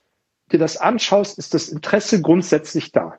dir 0.53 0.59
das 0.59 0.77
anschaust, 0.77 1.39
ist 1.39 1.55
das 1.55 1.69
Interesse 1.69 2.23
grundsätzlich 2.23 2.93
da. 2.93 3.19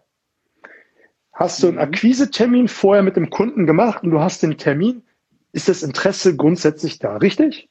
Hast 1.36 1.62
du 1.62 1.68
einen 1.68 1.76
Mhm. 1.76 1.82
Akquisetermin 1.84 2.68
vorher 2.70 3.04
mit 3.04 3.18
dem 3.18 3.30
Kunden 3.30 3.66
gemacht 3.66 4.04
und 4.04 4.12
du 4.12 4.22
hast 4.22 4.42
den 4.42 4.58
Termin, 4.58 5.04
ist 5.52 5.68
das 5.68 5.84
Interesse 5.84 6.36
grundsätzlich 6.36 6.98
da, 6.98 7.18
richtig? 7.18 7.70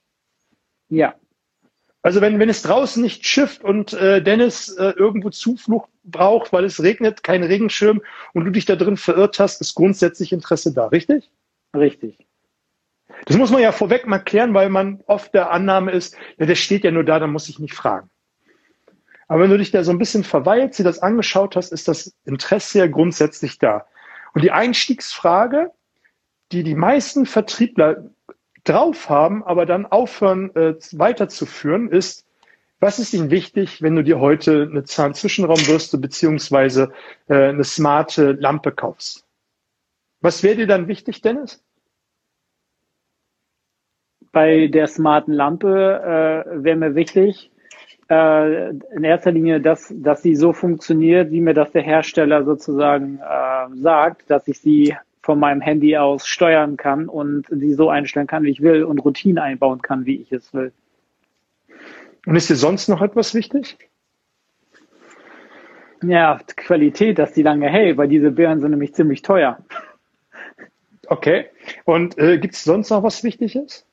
Ja. 0.91 1.15
Also 2.03 2.21
wenn, 2.21 2.39
wenn 2.39 2.51
es 2.51 2.61
draußen 2.61 3.03
nicht 3.03 3.27
schifft 3.27 3.65
und 3.65 3.95
äh, 3.95 4.23
Dennis 4.23 4.69
äh, 4.69 4.91
irgendwo 4.91 5.31
Zuflucht 5.31 5.89
braucht, 6.05 6.53
weil 6.53 6.65
es 6.65 6.83
regnet, 6.83 7.23
kein 7.23 7.43
Regenschirm 7.43 8.03
und 8.35 8.45
du 8.45 8.51
dich 8.51 8.67
da 8.67 8.77
drin 8.77 8.99
verirrt 8.99 9.39
hast, 9.39 9.63
ist 9.63 9.75
grundsätzlich 9.75 10.33
Interesse 10.33 10.75
da, 10.75 10.89
richtig? 10.89 11.31
Richtig. 11.75 12.19
Das 13.25 13.39
muss 13.39 13.51
man 13.51 13.63
ja 13.63 13.73
vorweg 13.73 14.07
mal 14.07 14.19
klären, 14.19 14.53
weil 14.53 14.69
man 14.69 15.03
oft 15.07 15.33
der 15.33 15.51
Annahme 15.51 15.93
ist, 15.93 16.15
ja, 16.37 16.45
der 16.45 16.55
steht 16.55 16.85
ja 16.85 16.91
nur 16.91 17.05
da, 17.05 17.19
dann 17.19 17.33
muss 17.33 17.49
ich 17.49 17.59
nicht 17.59 17.75
fragen. 17.75 18.11
Aber 19.29 19.43
wenn 19.43 19.51
du 19.51 19.59
dich 19.59 19.71
da 19.71 19.85
so 19.85 19.91
ein 19.91 19.99
bisschen 19.99 20.25
verweilst, 20.25 20.79
dir 20.79 20.85
das 20.85 21.01
angeschaut 21.01 21.57
hast, 21.57 21.73
ist 21.73 21.89
das 21.89 22.15
Interesse 22.25 22.79
ja 22.79 22.87
grundsätzlich 22.87 23.59
da. 23.59 23.87
Und 24.35 24.43
die 24.43 24.51
Einstiegsfrage, 24.51 25.71
die 26.53 26.63
die 26.63 26.75
meisten 26.75 27.27
Vertriebler 27.27 28.11
drauf 28.65 29.09
haben, 29.09 29.45
aber 29.45 29.67
dann 29.67 29.87
aufhören 29.87 30.55
äh, 30.57 30.75
weiterzuführen, 30.93 31.89
ist, 31.89 32.27
was 32.81 32.99
ist 32.99 33.15
Ihnen 33.15 33.31
wichtig, 33.31 33.81
wenn 33.83 33.97
du 33.97 34.03
dir 34.03 34.21
heute 34.21 34.69
eine 34.71 34.85
Zahnzwischenraumbürste 34.85 35.97
beziehungsweise 35.99 36.93
äh, 37.29 37.49
eine 37.49 37.65
smarte 37.65 38.33
Lampe 38.33 38.73
kaufst? 38.73 39.27
Was 40.21 40.43
wäre 40.43 40.57
dir 40.57 40.67
dann 40.67 40.89
wichtig, 40.89 41.23
Dennis? 41.23 41.63
Bei 44.33 44.67
der 44.67 44.87
smarten 44.89 45.33
Lampe 45.33 45.69
äh, 45.69 46.65
wäre 46.65 46.77
mir 46.77 46.95
wichtig, 46.95 47.53
äh, 48.09 48.71
in 48.71 49.05
erster 49.05 49.33
Linie, 49.33 49.61
dass, 49.61 49.93
dass 49.97 50.23
sie 50.23 50.37
so 50.37 50.53
funktioniert, 50.53 51.31
wie 51.31 51.41
mir 51.41 51.55
das 51.55 51.73
der 51.73 51.83
Hersteller 51.83 52.45
sozusagen 52.45 53.19
äh, 53.19 53.77
sagt, 53.77 54.31
dass 54.31 54.47
ich 54.49 54.59
sie 54.59 54.95
von 55.23 55.39
meinem 55.39 55.61
Handy 55.61 55.97
aus 55.97 56.27
steuern 56.27 56.77
kann 56.77 57.09
und 57.09 57.47
sie 57.51 57.73
so 57.73 57.89
einstellen 57.89 58.27
kann, 58.27 58.43
wie 58.43 58.51
ich 58.51 58.61
will 58.61 58.85
und 58.85 58.99
Routinen 58.99 59.39
einbauen 59.39 59.81
kann, 59.81 60.05
wie 60.05 60.21
ich 60.21 60.33
es 60.33 60.53
will. 60.53 60.73
Und 62.27 62.37
ist 62.37 62.51
dir 62.51 62.57
sonst 62.57 62.89
noch 62.89 63.01
etwas 63.01 63.35
wichtig? 63.35 63.79
Ja, 66.03 66.41
Qualität, 66.57 67.19
dass 67.19 67.33
die 67.33 67.43
lange 67.43 67.69
hält, 67.69 67.97
weil 67.97 68.09
diese 68.09 68.31
Birnen 68.31 68.61
sind 68.61 68.71
nämlich 68.71 68.95
ziemlich 68.95 69.23
teuer. 69.23 69.59
Okay. 71.07 71.47
Und 71.85 72.19
äh, 72.19 72.39
gibt 72.39 72.55
es 72.55 72.65
sonst 72.65 72.91
noch 72.91 73.03
was 73.03 73.25
Wichtiges? 73.25 73.87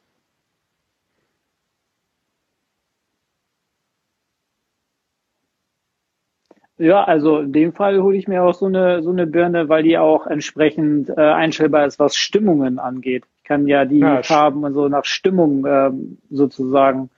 Ja, 6.82 7.04
also 7.04 7.40
in 7.40 7.54
dem 7.54 7.74
Fall 7.74 8.02
hole 8.02 8.18
ich 8.18 8.28
mir 8.28 8.44
auch 8.44 8.56
so 8.56 8.66
eine 8.66 9.04
so 9.04 9.12
eine 9.12 9.28
Birne, 9.28 9.70
weil 9.70 9.84
die 9.84 10.00
auch 10.00 10.26
entsprechend 10.26 11.10
äh, 11.10 11.14
einstellbar 11.22 11.86
ist, 11.86 12.00
was 12.00 12.16
Stimmungen 12.16 12.80
angeht. 12.80 13.24
Ich 13.38 13.44
kann 13.44 13.68
ja 13.68 13.86
die 13.86 14.00
Ja, 14.00 14.24
Farben 14.24 14.64
und 14.64 14.74
so 14.74 14.88
nach 14.90 15.06
Stimmung 15.06 15.64
ähm, 15.68 16.18
sozusagen 16.32 17.12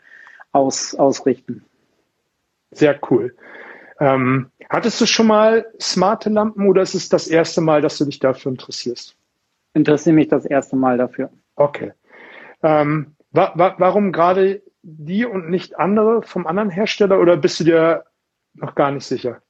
aus, 0.52 0.96
ausrichten. 0.96 1.64
Sehr 2.72 3.00
cool. 3.10 3.36
Ähm, 4.00 4.52
hattest 4.70 5.00
du 5.00 5.06
schon 5.06 5.28
mal 5.28 5.66
smarte 5.80 6.30
Lampen 6.30 6.68
oder 6.68 6.82
ist 6.82 6.96
es 6.96 7.08
das 7.08 7.28
erste 7.30 7.62
Mal, 7.62 7.82
dass 7.82 7.98
du 7.98 8.06
dich 8.06 8.20
dafür 8.20 8.52
interessierst? 8.52 9.16
Interessiere 9.74 10.16
mich 10.16 10.28
das 10.28 10.46
erste 10.46 10.76
Mal 10.76 10.98
dafür. 10.98 11.30
Okay. 11.56 11.94
Ähm, 12.64 13.16
wa 13.32 13.54
wa 13.56 13.76
warum 13.78 14.12
gerade 14.12 14.62
die 14.82 15.26
und 15.26 15.50
nicht 15.50 15.80
andere 15.80 16.22
vom 16.24 16.48
anderen 16.48 16.70
Hersteller 16.70 17.20
oder 17.20 17.38
bist 17.38 17.60
du 17.62 17.64
dir 17.64 18.06
noch 18.56 18.76
gar 18.76 18.92
nicht 18.92 19.06
sicher? 19.06 19.42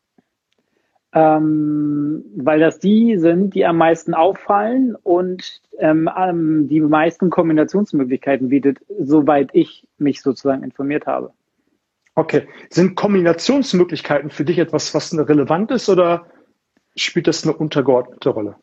Ähm, 1.13 2.25
weil 2.36 2.60
das 2.60 2.79
die 2.79 3.17
sind, 3.17 3.53
die 3.53 3.65
am 3.65 3.77
meisten 3.77 4.13
auffallen 4.13 4.96
und 4.96 5.62
ähm, 5.77 6.10
die 6.70 6.82
meisten 6.82 7.29
Kombinationsmöglichkeiten 7.29 8.50
bietet, 8.50 8.79
soweit 9.00 9.50
ich 9.53 9.88
mich 9.98 10.22
sozusagen 10.22 10.63
informiert 10.63 11.05
habe. 11.05 11.32
Okay. 12.15 12.48
Sind 12.70 12.96
Kombinationsmöglichkeiten 12.96 14.32
für 14.32 14.43
dich 14.43 14.58
etwas, 14.58 14.93
was 14.96 15.15
relevant 15.15 15.72
ist 15.72 15.88
oder 15.89 16.25
spielt 16.96 17.27
das 17.27 17.43
eine 17.43 17.55
untergeordnete 17.55 18.29
Rolle? 18.29 18.55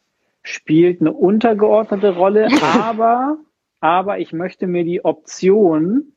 spielt 0.42 1.00
eine 1.00 1.12
untergeordnete 1.12 2.14
Rolle, 2.14 2.48
aber, 2.80 3.38
aber 3.80 4.18
ich 4.18 4.32
möchte 4.32 4.66
mir 4.66 4.84
die 4.84 5.04
Option 5.04 6.12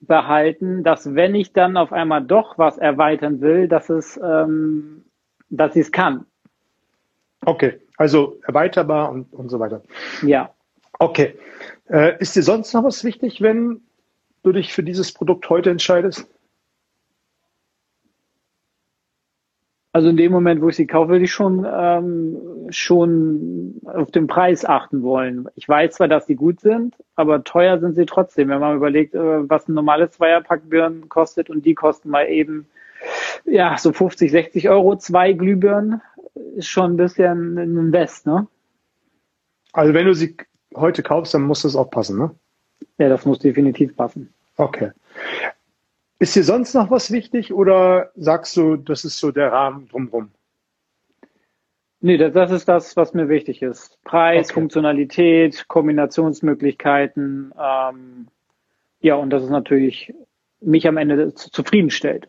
behalten, 0.00 0.84
dass 0.84 1.14
wenn 1.14 1.34
ich 1.34 1.52
dann 1.52 1.76
auf 1.76 1.92
einmal 1.92 2.24
doch 2.24 2.56
was 2.56 2.78
erweitern 2.78 3.40
will, 3.40 3.66
dass 3.66 3.90
es, 3.90 4.18
ähm, 4.22 5.04
dass 5.50 5.76
ich 5.76 5.82
es 5.82 5.92
kann. 5.92 6.26
Okay. 7.44 7.80
Also 7.96 8.38
erweiterbar 8.46 9.10
und, 9.10 9.32
und 9.32 9.48
so 9.48 9.58
weiter. 9.58 9.82
Ja. 10.22 10.54
Okay. 10.98 11.34
Äh, 11.88 12.18
ist 12.20 12.36
dir 12.36 12.42
sonst 12.42 12.72
noch 12.74 12.84
was 12.84 13.04
wichtig, 13.04 13.40
wenn 13.40 13.80
du 14.42 14.52
dich 14.52 14.72
für 14.72 14.82
dieses 14.82 15.12
Produkt 15.12 15.48
heute 15.48 15.70
entscheidest? 15.70 16.28
Also 19.92 20.10
in 20.10 20.16
dem 20.16 20.30
Moment, 20.30 20.60
wo 20.60 20.68
ich 20.68 20.76
sie 20.76 20.86
kaufe, 20.86 21.08
würde 21.08 21.24
ich 21.24 21.32
schon, 21.32 21.66
ähm, 21.68 22.68
schon 22.70 23.80
auf 23.84 24.10
den 24.10 24.26
Preis 24.26 24.64
achten 24.64 25.02
wollen. 25.02 25.48
Ich 25.56 25.68
weiß 25.68 25.94
zwar, 25.94 26.08
dass 26.08 26.26
sie 26.26 26.36
gut 26.36 26.60
sind, 26.60 26.94
aber 27.16 27.42
teuer 27.42 27.80
sind 27.80 27.94
sie 27.94 28.06
trotzdem. 28.06 28.48
Wenn 28.48 28.60
man 28.60 28.76
überlegt, 28.76 29.14
äh, 29.14 29.50
was 29.50 29.66
ein 29.66 29.74
normales 29.74 30.12
Zweierpack 30.12 30.68
Birnen 30.68 31.08
kostet 31.08 31.50
und 31.50 31.64
die 31.64 31.74
kosten 31.74 32.10
mal 32.10 32.28
eben, 32.28 32.68
ja, 33.44 33.76
so 33.78 33.92
50, 33.92 34.30
60 34.30 34.68
Euro, 34.68 34.96
zwei 34.96 35.32
Glühbirnen, 35.32 36.00
ist 36.56 36.68
schon 36.68 36.92
ein 36.92 36.96
bisschen 36.96 37.58
ein 37.58 37.76
Invest, 37.76 38.26
ne? 38.26 38.46
Also 39.72 39.94
wenn 39.94 40.06
du 40.06 40.14
sie 40.14 40.36
heute 40.74 41.02
kaufst, 41.02 41.34
dann 41.34 41.42
muss 41.42 41.62
das 41.62 41.76
auch 41.76 41.90
passen, 41.90 42.18
ne? 42.18 42.34
Ja, 42.98 43.08
das 43.08 43.24
muss 43.24 43.38
definitiv 43.38 43.96
passen. 43.96 44.32
Okay. 44.56 44.90
Ist 46.18 46.34
dir 46.34 46.42
sonst 46.44 46.74
noch 46.74 46.90
was 46.90 47.10
wichtig 47.12 47.52
oder 47.52 48.10
sagst 48.16 48.56
du, 48.56 48.76
das 48.76 49.04
ist 49.04 49.18
so 49.18 49.30
der 49.30 49.52
Rahmen 49.52 49.88
drumherum? 49.88 50.30
Nee, 52.00 52.16
das, 52.16 52.32
das 52.32 52.50
ist 52.52 52.68
das, 52.68 52.96
was 52.96 53.14
mir 53.14 53.28
wichtig 53.28 53.62
ist. 53.62 53.98
Preis, 54.04 54.46
Okay. 54.46 54.54
Funktionalität, 54.54 55.66
Kombinationsmöglichkeiten, 55.68 57.52
ähm, 57.60 58.28
ja, 59.00 59.14
und 59.16 59.30
das 59.30 59.42
ist 59.44 59.50
natürlich 59.50 60.12
mich 60.60 60.86
am 60.88 60.96
Ende 60.96 61.34
zu- 61.34 61.50
zufriedenstellt. 61.50 62.28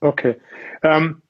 Okay. 0.00 0.36
Ähm, 0.82 1.22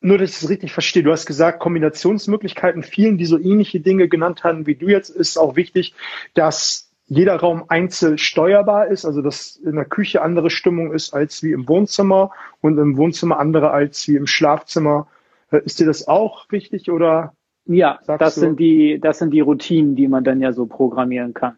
nur, 0.00 0.18
dass 0.18 0.30
ich 0.36 0.42
es 0.42 0.48
richtig 0.50 0.72
verstehe. 0.72 1.02
Du 1.02 1.12
hast 1.12 1.24
gesagt, 1.26 1.60
Kombinationsmöglichkeiten. 1.60 2.82
Vielen, 2.82 3.16
die 3.16 3.24
so 3.24 3.38
ähnliche 3.38 3.80
Dinge 3.80 4.08
genannt 4.08 4.44
haben 4.44 4.66
wie 4.66 4.74
du 4.74 4.88
jetzt, 4.88 5.08
ist 5.08 5.38
auch 5.38 5.56
wichtig, 5.56 5.94
dass 6.34 6.90
jeder 7.06 7.36
Raum 7.36 7.64
einzeln 7.68 8.18
steuerbar 8.18 8.88
ist, 8.88 9.04
also 9.04 9.22
dass 9.22 9.56
in 9.56 9.76
der 9.76 9.84
Küche 9.84 10.22
andere 10.22 10.50
Stimmung 10.50 10.92
ist 10.92 11.14
als 11.14 11.42
wie 11.42 11.52
im 11.52 11.68
Wohnzimmer 11.68 12.30
und 12.60 12.78
im 12.78 12.96
Wohnzimmer 12.96 13.38
andere 13.38 13.70
als 13.70 14.06
wie 14.08 14.16
im 14.16 14.26
Schlafzimmer. 14.26 15.06
Äh, 15.50 15.60
Ist 15.64 15.80
dir 15.80 15.86
das 15.86 16.06
auch 16.08 16.50
wichtig 16.50 16.90
oder? 16.90 17.34
Ja, 17.66 17.98
das 18.06 18.34
du- 18.34 18.40
sind 18.42 18.60
die, 18.60 18.98
das 19.00 19.18
sind 19.18 19.30
die 19.30 19.40
Routinen, 19.40 19.96
die 19.96 20.08
man 20.08 20.24
dann 20.24 20.40
ja 20.40 20.52
so 20.52 20.66
programmieren 20.66 21.32
kann. 21.32 21.56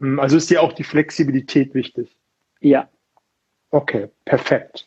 Hm, 0.00 0.18
Also 0.18 0.36
ist 0.36 0.50
dir 0.50 0.60
auch 0.62 0.72
die 0.72 0.84
Flexibilität 0.84 1.74
wichtig? 1.74 2.16
Ja. 2.60 2.88
Okay, 3.70 4.08
perfekt. 4.24 4.86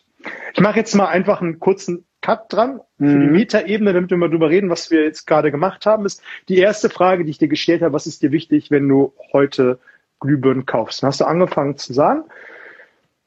Ich 0.53 0.61
mache 0.61 0.79
jetzt 0.79 0.95
mal 0.95 1.07
einfach 1.07 1.41
einen 1.41 1.59
kurzen 1.59 2.05
Cut 2.21 2.51
dran 2.53 2.79
für 2.97 3.19
die 3.19 3.27
Mhm. 3.27 3.31
Metaebene, 3.33 3.93
damit 3.93 4.09
wir 4.09 4.17
mal 4.17 4.29
drüber 4.29 4.49
reden, 4.49 4.69
was 4.69 4.91
wir 4.91 5.03
jetzt 5.03 5.25
gerade 5.25 5.51
gemacht 5.51 5.85
haben. 5.85 6.05
Ist 6.05 6.21
die 6.47 6.57
erste 6.57 6.89
Frage, 6.89 7.25
die 7.25 7.31
ich 7.31 7.37
dir 7.37 7.49
gestellt 7.49 7.81
habe, 7.81 7.93
was 7.93 8.07
ist 8.07 8.21
dir 8.21 8.31
wichtig, 8.31 8.71
wenn 8.71 8.87
du 8.87 9.13
heute 9.33 9.79
Glühbirnen 10.21 10.65
kaufst? 10.65 11.03
Dann 11.03 11.09
hast 11.09 11.19
du 11.21 11.25
angefangen 11.25 11.77
zu 11.77 11.93
sagen, 11.93 12.23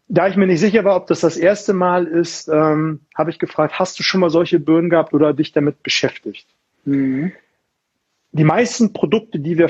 Da 0.09 0.29
ich 0.29 0.37
mir 0.37 0.47
nicht 0.47 0.61
sicher 0.61 0.85
war, 0.85 0.97
ob 0.97 1.09
das 1.09 1.21
das 1.21 1.37
erste 1.37 1.73
Mal 1.73 2.07
ist, 2.07 2.49
ähm, 2.49 3.01
habe 3.17 3.31
ich 3.31 3.39
gefragt, 3.41 3.79
hast 3.79 3.99
du 3.99 4.05
schon 4.05 4.21
mal 4.21 4.31
solche 4.31 4.61
Birnen 4.61 4.89
gehabt 4.89 5.13
oder 5.13 5.35
dich 5.35 5.53
damit 5.53 5.83
beschäftigt? 5.83 6.47
Mhm. 6.85 7.33
Die 8.33 8.45
meisten 8.45 8.93
Produkte, 8.93 9.41
die 9.41 9.59
wir 9.59 9.69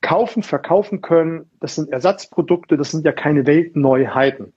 kaufen, 0.00 0.42
verkaufen 0.44 1.00
können, 1.00 1.50
das 1.60 1.74
sind 1.74 1.90
Ersatzprodukte, 1.90 2.76
das 2.76 2.92
sind 2.92 3.04
ja 3.04 3.12
keine 3.12 3.44
Weltneuheiten. 3.46 4.52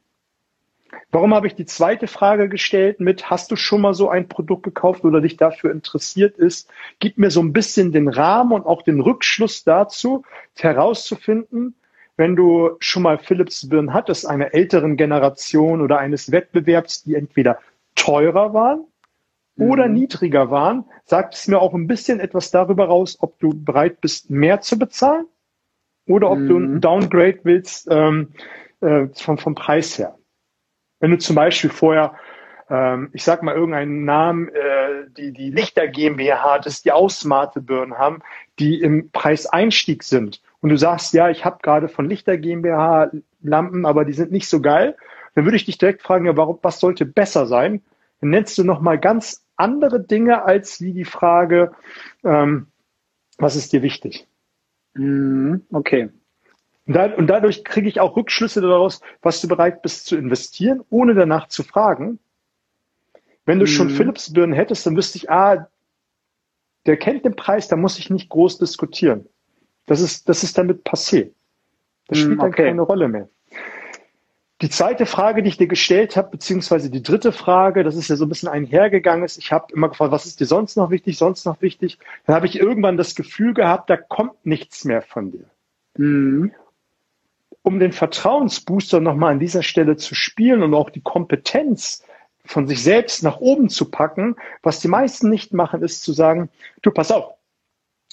Warum 1.11 1.33
habe 1.33 1.47
ich 1.47 1.55
die 1.55 1.65
zweite 1.65 2.07
Frage 2.07 2.49
gestellt 2.49 2.99
mit, 2.99 3.29
hast 3.29 3.51
du 3.51 3.55
schon 3.55 3.81
mal 3.81 3.93
so 3.93 4.09
ein 4.09 4.27
Produkt 4.27 4.63
gekauft 4.63 5.03
oder 5.03 5.21
dich 5.21 5.37
dafür 5.37 5.71
interessiert 5.71 6.37
ist? 6.37 6.69
Gib 6.99 7.17
mir 7.17 7.31
so 7.31 7.41
ein 7.41 7.53
bisschen 7.53 7.91
den 7.91 8.07
Rahmen 8.07 8.51
und 8.51 8.65
auch 8.65 8.81
den 8.81 8.99
Rückschluss 8.99 9.63
dazu, 9.63 10.23
herauszufinden, 10.57 11.75
wenn 12.17 12.35
du 12.35 12.71
schon 12.79 13.03
mal 13.03 13.17
Philips 13.17 13.67
Birnen 13.67 13.93
hattest, 13.93 14.27
einer 14.27 14.53
älteren 14.53 14.97
Generation 14.97 15.81
oder 15.81 15.99
eines 15.99 16.31
Wettbewerbs, 16.31 17.03
die 17.03 17.15
entweder 17.15 17.59
teurer 17.95 18.53
waren 18.53 18.85
oder 19.57 19.87
mhm. 19.87 19.93
niedriger 19.95 20.51
waren, 20.51 20.85
sagt 21.05 21.35
es 21.35 21.47
mir 21.47 21.59
auch 21.59 21.73
ein 21.73 21.87
bisschen 21.87 22.19
etwas 22.19 22.51
darüber 22.51 22.85
raus, 22.85 23.17
ob 23.19 23.39
du 23.39 23.53
bereit 23.53 24.01
bist, 24.01 24.29
mehr 24.29 24.61
zu 24.61 24.77
bezahlen 24.77 25.25
oder 26.07 26.31
ob 26.31 26.39
mhm. 26.39 26.47
du 26.47 26.57
ein 26.57 26.81
Downgrade 26.81 27.39
willst 27.43 27.87
ähm, 27.89 28.33
äh, 28.81 29.07
vom, 29.13 29.37
vom 29.37 29.55
Preis 29.55 29.97
her. 29.97 30.17
Wenn 30.99 31.11
du 31.11 31.17
zum 31.17 31.35
Beispiel 31.35 31.69
vorher, 31.69 32.15
ähm, 32.69 33.09
ich 33.13 33.23
sag 33.23 33.43
mal 33.43 33.55
irgendeinen 33.55 34.05
Namen, 34.05 34.49
äh, 34.49 35.09
die, 35.17 35.31
die 35.31 35.51
Lichter 35.51 35.87
GmbH 35.87 36.43
hattest, 36.43 36.85
die 36.85 36.91
Ausmate 36.91 37.61
Birnen 37.61 37.97
haben, 37.97 38.21
die 38.59 38.81
im 38.81 39.11
Preiseinstieg 39.11 40.03
sind 40.03 40.41
und 40.61 40.69
du 40.69 40.77
sagst, 40.77 41.13
ja, 41.13 41.29
ich 41.29 41.45
habe 41.45 41.59
gerade 41.61 41.89
von 41.89 42.09
Lichter 42.09 42.37
GmbH 42.37 43.11
Lampen, 43.41 43.85
aber 43.85 44.05
die 44.05 44.13
sind 44.13 44.31
nicht 44.31 44.49
so 44.49 44.61
geil, 44.61 44.97
dann 45.35 45.45
würde 45.45 45.57
ich 45.57 45.65
dich 45.65 45.77
direkt 45.77 46.01
fragen, 46.01 46.25
ja, 46.25 46.35
warum, 46.37 46.59
was 46.61 46.79
sollte 46.79 47.05
besser 47.05 47.45
sein? 47.45 47.81
Dann 48.21 48.29
nennst 48.29 48.57
du 48.57 48.63
nochmal 48.63 48.99
ganz 48.99 49.45
andere 49.57 49.99
Dinge 49.99 50.43
als 50.43 50.81
wie 50.81 50.93
die 50.93 51.05
Frage, 51.05 51.71
ähm, 52.23 52.67
was 53.37 53.55
ist 53.55 53.73
dir 53.73 53.81
wichtig? 53.81 54.27
Mhm, 54.93 55.65
okay. 55.71 56.09
Und, 56.87 56.93
da, 56.93 57.05
und 57.15 57.27
dadurch 57.27 57.63
kriege 57.63 57.87
ich 57.87 57.99
auch 57.99 58.15
Rückschlüsse 58.15 58.61
daraus, 58.61 59.01
was 59.21 59.41
du 59.41 59.47
bereit 59.47 59.81
bist 59.81 60.05
zu 60.05 60.15
investieren, 60.15 60.83
ohne 60.89 61.15
danach 61.15 61.47
zu 61.47 61.63
fragen. 61.63 62.19
Wenn 63.45 63.59
du 63.59 63.65
mhm. 63.65 63.69
schon 63.69 63.89
Philips 63.89 64.33
Birnen 64.33 64.53
hättest, 64.53 64.85
dann 64.85 64.95
wüsste 64.95 65.17
ich, 65.17 65.29
ah, 65.29 65.67
der 66.85 66.97
kennt 66.97 67.25
den 67.25 67.35
Preis, 67.35 67.67
da 67.67 67.75
muss 67.75 67.97
ich 67.97 68.09
nicht 68.09 68.29
groß 68.29 68.59
diskutieren. 68.59 69.27
Das 69.87 70.01
ist, 70.01 70.29
das 70.29 70.43
ist 70.43 70.57
damit 70.57 70.85
passé. 70.85 71.31
Das 72.07 72.19
spielt 72.19 72.39
okay. 72.39 72.41
dann 72.41 72.51
keine 72.51 72.81
Rolle 72.81 73.07
mehr. 73.07 73.29
Die 74.61 74.69
zweite 74.69 75.05
Frage, 75.05 75.43
die 75.43 75.49
ich 75.49 75.57
dir 75.57 75.67
gestellt 75.67 76.15
habe, 76.15 76.29
beziehungsweise 76.31 76.89
die 76.89 77.03
dritte 77.03 77.31
Frage, 77.31 77.83
das 77.83 77.95
ist 77.95 78.07
ja 78.07 78.15
so 78.15 78.25
ein 78.25 78.29
bisschen 78.29 78.47
einhergegangen 78.47 79.25
ist. 79.25 79.37
Ich 79.37 79.51
habe 79.51 79.73
immer 79.73 79.89
gefragt, 79.89 80.11
was 80.11 80.25
ist 80.25 80.39
dir 80.39 80.45
sonst 80.45 80.77
noch 80.77 80.91
wichtig, 80.91 81.17
sonst 81.17 81.45
noch 81.45 81.61
wichtig? 81.61 81.99
Dann 82.25 82.35
habe 82.35 82.45
ich 82.45 82.57
irgendwann 82.57 82.95
das 82.95 83.15
Gefühl 83.15 83.53
gehabt, 83.53 83.89
da 83.89 83.97
kommt 83.97 84.45
nichts 84.45 84.85
mehr 84.85 85.01
von 85.01 85.31
dir. 85.31 85.45
Mhm. 85.97 86.53
Um 87.65 87.79
den 87.79 87.93
Vertrauensbooster 87.93 88.99
nochmal 88.99 89.33
an 89.33 89.39
dieser 89.39 89.63
Stelle 89.63 89.97
zu 89.97 90.13
spielen 90.13 90.61
und 90.61 90.75
auch 90.75 90.91
die 90.91 91.01
Kompetenz 91.01 92.03
von 92.45 92.67
sich 92.67 92.83
selbst 92.83 93.23
nach 93.23 93.39
oben 93.39 93.69
zu 93.69 93.89
packen, 93.89 94.35
was 94.61 94.81
die 94.81 94.87
meisten 94.87 95.31
nicht 95.31 95.51
machen, 95.51 95.81
ist 95.81 96.03
zu 96.03 96.13
sagen, 96.13 96.49
du 96.83 96.91
pass 96.91 97.09
auf, 97.09 97.33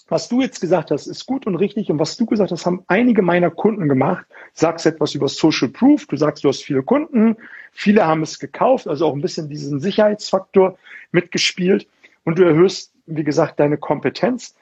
was 0.08 0.30
du 0.30 0.40
jetzt 0.40 0.62
gesagt 0.62 0.90
hast, 0.90 1.06
ist 1.06 1.26
gut 1.26 1.46
und 1.46 1.56
richtig. 1.56 1.90
Und 1.90 1.98
was 1.98 2.16
du 2.16 2.24
gesagt 2.24 2.50
hast, 2.50 2.64
haben 2.64 2.82
einige 2.86 3.20
meiner 3.20 3.50
Kunden 3.50 3.90
gemacht. 3.90 4.24
Sagst 4.54 4.86
etwas 4.86 5.14
über 5.14 5.28
Social 5.28 5.68
Proof. 5.68 6.06
Du 6.06 6.16
sagst, 6.16 6.44
du 6.44 6.48
hast 6.48 6.64
viele 6.64 6.82
Kunden. 6.82 7.36
Viele 7.72 8.06
haben 8.06 8.22
es 8.22 8.38
gekauft, 8.38 8.88
also 8.88 9.06
auch 9.06 9.14
ein 9.14 9.20
bisschen 9.20 9.50
diesen 9.50 9.80
Sicherheitsfaktor 9.80 10.78
mitgespielt. 11.10 11.86
Und 12.24 12.38
du 12.38 12.42
erhöhst, 12.42 12.92
wie 13.04 13.24
gesagt, 13.24 13.60
deine 13.60 13.76
Kompetenz. 13.76 14.54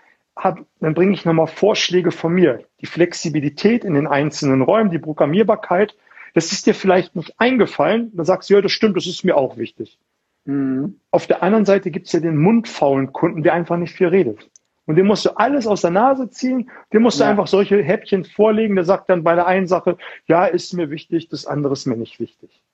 Hab, 0.42 0.64
dann 0.80 0.94
bringe 0.94 1.12
ich 1.12 1.26
nochmal 1.26 1.46
Vorschläge 1.46 2.12
von 2.12 2.32
mir. 2.32 2.64
Die 2.80 2.86
Flexibilität 2.86 3.84
in 3.84 3.92
den 3.92 4.06
einzelnen 4.06 4.62
Räumen, 4.62 4.90
die 4.90 4.98
Programmierbarkeit. 4.98 5.94
Das 6.32 6.50
ist 6.50 6.66
dir 6.66 6.74
vielleicht 6.74 7.14
nicht 7.14 7.34
eingefallen. 7.38 8.10
Dann 8.14 8.24
sagst 8.24 8.48
du, 8.48 8.54
ja, 8.54 8.62
das 8.62 8.72
stimmt, 8.72 8.96
das 8.96 9.06
ist 9.06 9.22
mir 9.22 9.36
auch 9.36 9.58
wichtig. 9.58 9.98
Mhm. 10.46 10.98
Auf 11.10 11.26
der 11.26 11.42
anderen 11.42 11.66
Seite 11.66 11.90
gibt 11.90 12.06
es 12.06 12.12
ja 12.12 12.20
den 12.20 12.38
mundfaulen 12.38 13.12
Kunden, 13.12 13.42
der 13.42 13.52
einfach 13.52 13.76
nicht 13.76 13.94
viel 13.94 14.08
redet. 14.08 14.50
Und 14.86 14.96
dem 14.96 15.06
musst 15.06 15.26
du 15.26 15.36
alles 15.36 15.66
aus 15.66 15.82
der 15.82 15.90
Nase 15.90 16.30
ziehen, 16.30 16.70
dem 16.92 17.02
musst 17.02 17.20
du 17.20 17.24
ja. 17.24 17.30
einfach 17.30 17.46
solche 17.46 17.82
Häppchen 17.82 18.24
vorlegen, 18.24 18.74
der 18.74 18.84
sagt 18.84 19.10
dann 19.10 19.22
bei 19.22 19.34
der 19.34 19.46
einen 19.46 19.66
Sache, 19.66 19.98
ja, 20.26 20.46
ist 20.46 20.72
mir 20.72 20.90
wichtig, 20.90 21.28
das 21.28 21.46
andere 21.46 21.74
ist 21.74 21.86
mir 21.86 21.96
nicht 21.96 22.18
wichtig. 22.18 22.64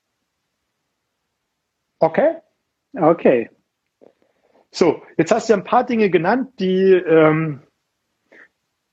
Okay? 1.99 2.37
Okay. 2.93 3.49
So, 4.77 5.01
jetzt 5.17 5.31
hast 5.31 5.49
du 5.49 5.55
ein 5.55 5.63
paar 5.63 5.87
Dinge 5.87 6.11
genannt, 6.11 6.51
die 6.59 6.91
ähm, 6.91 7.63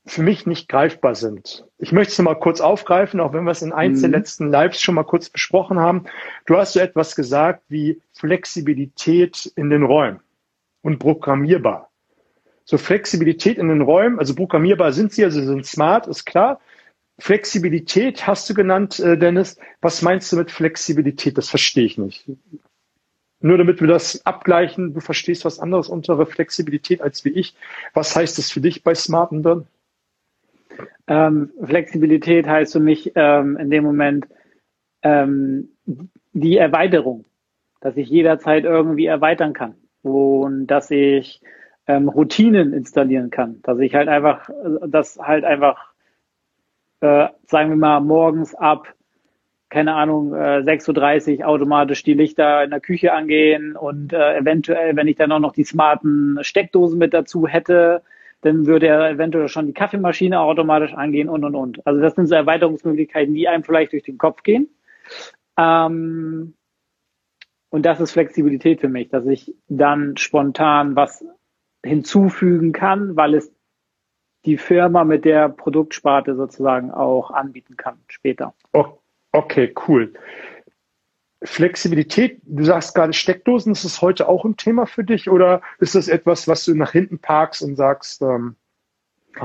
für 0.03 0.23
mich 0.23 0.47
nicht 0.47 0.67
greifbar 0.67 1.13
sind. 1.13 1.63
Ich 1.77 1.91
möchte 1.91 2.11
es 2.11 2.17
mal 2.17 2.33
kurz 2.33 2.59
aufgreifen, 2.59 3.19
auch 3.19 3.33
wenn 3.33 3.43
wir 3.43 3.51
es 3.51 3.61
in 3.61 3.71
eins 3.71 3.99
mhm. 3.99 4.01
der 4.01 4.19
letzten 4.19 4.49
Lives 4.49 4.81
schon 4.81 4.95
mal 4.95 5.03
kurz 5.03 5.29
besprochen 5.29 5.77
haben. 5.77 6.05
Du 6.47 6.57
hast 6.57 6.73
so 6.73 6.79
etwas 6.79 7.15
gesagt 7.15 7.65
wie 7.67 8.01
Flexibilität 8.13 9.45
in 9.55 9.69
den 9.69 9.83
Räumen 9.83 10.21
und 10.81 10.97
programmierbar. 10.97 11.91
So 12.63 12.79
Flexibilität 12.79 13.59
in 13.59 13.67
den 13.67 13.81
Räumen, 13.81 14.17
also 14.17 14.33
programmierbar 14.33 14.91
sind 14.91 15.11
sie, 15.11 15.23
also 15.23 15.39
sie 15.39 15.45
sind 15.45 15.67
smart, 15.67 16.07
ist 16.07 16.25
klar. 16.25 16.61
Flexibilität 17.19 18.25
hast 18.25 18.49
du 18.49 18.55
genannt, 18.55 18.99
äh, 18.99 19.19
Dennis. 19.19 19.59
Was 19.81 20.01
meinst 20.01 20.31
du 20.31 20.37
mit 20.37 20.49
Flexibilität? 20.49 21.37
Das 21.37 21.47
verstehe 21.47 21.85
ich 21.85 21.99
nicht. 21.99 22.25
Nur 23.41 23.57
damit 23.57 23.81
wir 23.81 23.87
das 23.87 24.25
abgleichen, 24.25 24.93
du 24.93 24.99
verstehst 25.01 25.45
was 25.45 25.59
anderes 25.59 25.89
unter 25.89 26.25
Flexibilität 26.25 27.01
als 27.01 27.25
wie 27.25 27.29
ich. 27.29 27.55
Was 27.93 28.15
heißt 28.15 28.37
das 28.37 28.51
für 28.51 28.61
dich 28.61 28.83
bei 28.83 28.95
Smarten 28.95 29.43
dann? 29.43 29.67
Ähm, 31.07 31.51
Flexibilität 31.63 32.47
heißt 32.47 32.73
für 32.73 32.79
mich 32.79 33.11
ähm, 33.15 33.57
in 33.57 33.69
dem 33.69 33.83
Moment 33.83 34.27
ähm, 35.03 35.69
die 36.33 36.57
Erweiterung, 36.57 37.25
dass 37.81 37.95
ich 37.97 38.09
jederzeit 38.09 38.63
irgendwie 38.63 39.05
erweitern 39.05 39.53
kann 39.53 39.75
und 40.01 40.67
dass 40.67 40.89
ich 40.89 41.41
ähm, 41.87 42.09
Routinen 42.09 42.73
installieren 42.73 43.29
kann. 43.29 43.61
Dass 43.61 43.79
ich 43.79 43.93
halt 43.93 44.07
einfach, 44.07 44.49
das 44.87 45.19
halt 45.19 45.43
einfach, 45.43 45.91
äh, 47.01 47.27
sagen 47.45 47.69
wir 47.69 47.77
mal, 47.77 47.99
morgens 47.99 48.55
ab, 48.55 48.94
keine 49.69 49.95
Ahnung, 49.95 50.33
äh, 50.33 50.61
6.30 50.63 51.39
Uhr 51.39 51.47
automatisch 51.47 52.03
die 52.03 52.13
Lichter 52.13 52.63
in 52.63 52.69
der 52.69 52.79
Küche 52.79 53.13
angehen 53.13 53.75
und 53.75 54.13
äh, 54.13 54.37
eventuell, 54.37 54.95
wenn 54.95 55.07
ich 55.07 55.15
dann 55.15 55.31
auch 55.31 55.39
noch 55.39 55.53
die 55.53 55.63
smarten 55.63 56.37
Steckdosen 56.41 56.99
mit 56.99 57.13
dazu 57.13 57.47
hätte, 57.47 58.03
dann 58.41 58.67
würde 58.67 58.87
er 58.87 59.09
eventuell 59.09 59.47
schon 59.47 59.65
die 59.65 59.73
Kaffeemaschine 59.73 60.39
automatisch 60.39 60.93
angehen 60.93 61.29
und 61.29 61.43
und 61.43 61.55
und. 61.55 61.85
Also 61.87 61.99
das 61.99 62.15
sind 62.15 62.27
so 62.27 62.35
Erweiterungsmöglichkeiten, 62.35 63.33
die 63.33 63.47
einem 63.47 63.63
vielleicht 63.63 63.93
durch 63.93 64.03
den 64.03 64.19
Kopf 64.19 64.43
gehen. 64.43 64.69
Ähm, 65.57 66.53
und 67.69 67.85
das 67.85 67.99
ist 67.99 68.11
Flexibilität 68.11 68.81
für 68.81 68.87
mich, 68.87 69.09
dass 69.09 69.25
ich 69.25 69.55
dann 69.67 70.15
spontan 70.17 70.95
was 70.95 71.25
hinzufügen 71.83 72.71
kann, 72.71 73.15
weil 73.15 73.33
es 73.33 73.51
die 74.45 74.57
Firma 74.57 75.03
mit 75.03 75.25
der 75.25 75.49
Produktsparte 75.49 76.35
sozusagen 76.35 76.91
auch 76.91 77.31
anbieten 77.31 77.77
kann 77.77 77.97
später. 78.07 78.53
Okay, 79.37 79.73
cool. 79.87 80.13
Flexibilität, 81.43 82.41
du 82.43 82.63
sagst 82.63 82.95
gerade 82.95 83.13
Steckdosen, 83.13 83.73
ist 83.73 83.85
das 83.85 84.01
heute 84.01 84.27
auch 84.27 84.45
ein 84.45 84.57
Thema 84.57 84.85
für 84.85 85.03
dich 85.03 85.29
oder 85.29 85.61
ist 85.79 85.95
das 85.95 86.07
etwas, 86.07 86.47
was 86.47 86.65
du 86.65 86.73
nach 86.73 86.91
hinten 86.91 87.19
parkst 87.19 87.61
und 87.61 87.75
sagst, 87.75 88.21
ähm, 88.21 88.55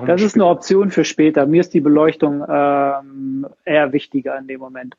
das 0.07 0.23
ist 0.23 0.37
eine 0.37 0.47
Option 0.47 0.91
für 0.91 1.05
später. 1.05 1.47
Mir 1.47 1.61
ist 1.61 1.75
die 1.75 1.81
Beleuchtung 1.81 2.45
ähm, 2.49 3.47
eher 3.65 3.93
wichtiger 3.93 4.39
in 4.39 4.47
dem 4.47 4.61
Moment. 4.61 4.97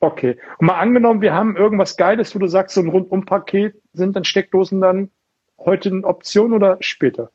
Okay. 0.00 0.38
Und 0.58 0.66
mal 0.66 0.78
angenommen, 0.78 1.20
wir 1.20 1.34
haben 1.34 1.56
irgendwas 1.56 1.98
Geiles, 1.98 2.34
wo 2.34 2.38
du 2.38 2.46
sagst, 2.46 2.74
so 2.74 2.80
ein 2.80 2.88
Rundumpaket, 2.88 3.80
sind 3.92 4.16
dann 4.16 4.24
Steckdosen 4.24 4.80
dann 4.80 5.10
heute 5.58 5.90
eine 5.90 6.04
Option 6.04 6.54
oder 6.54 6.78
später? 6.80 7.30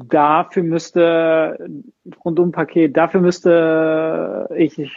Dafür 0.00 0.62
müsste 0.62 1.58
Rundum-Paket, 2.24 2.96
dafür 2.96 3.20
müsste 3.20 4.48
ich 4.56 4.96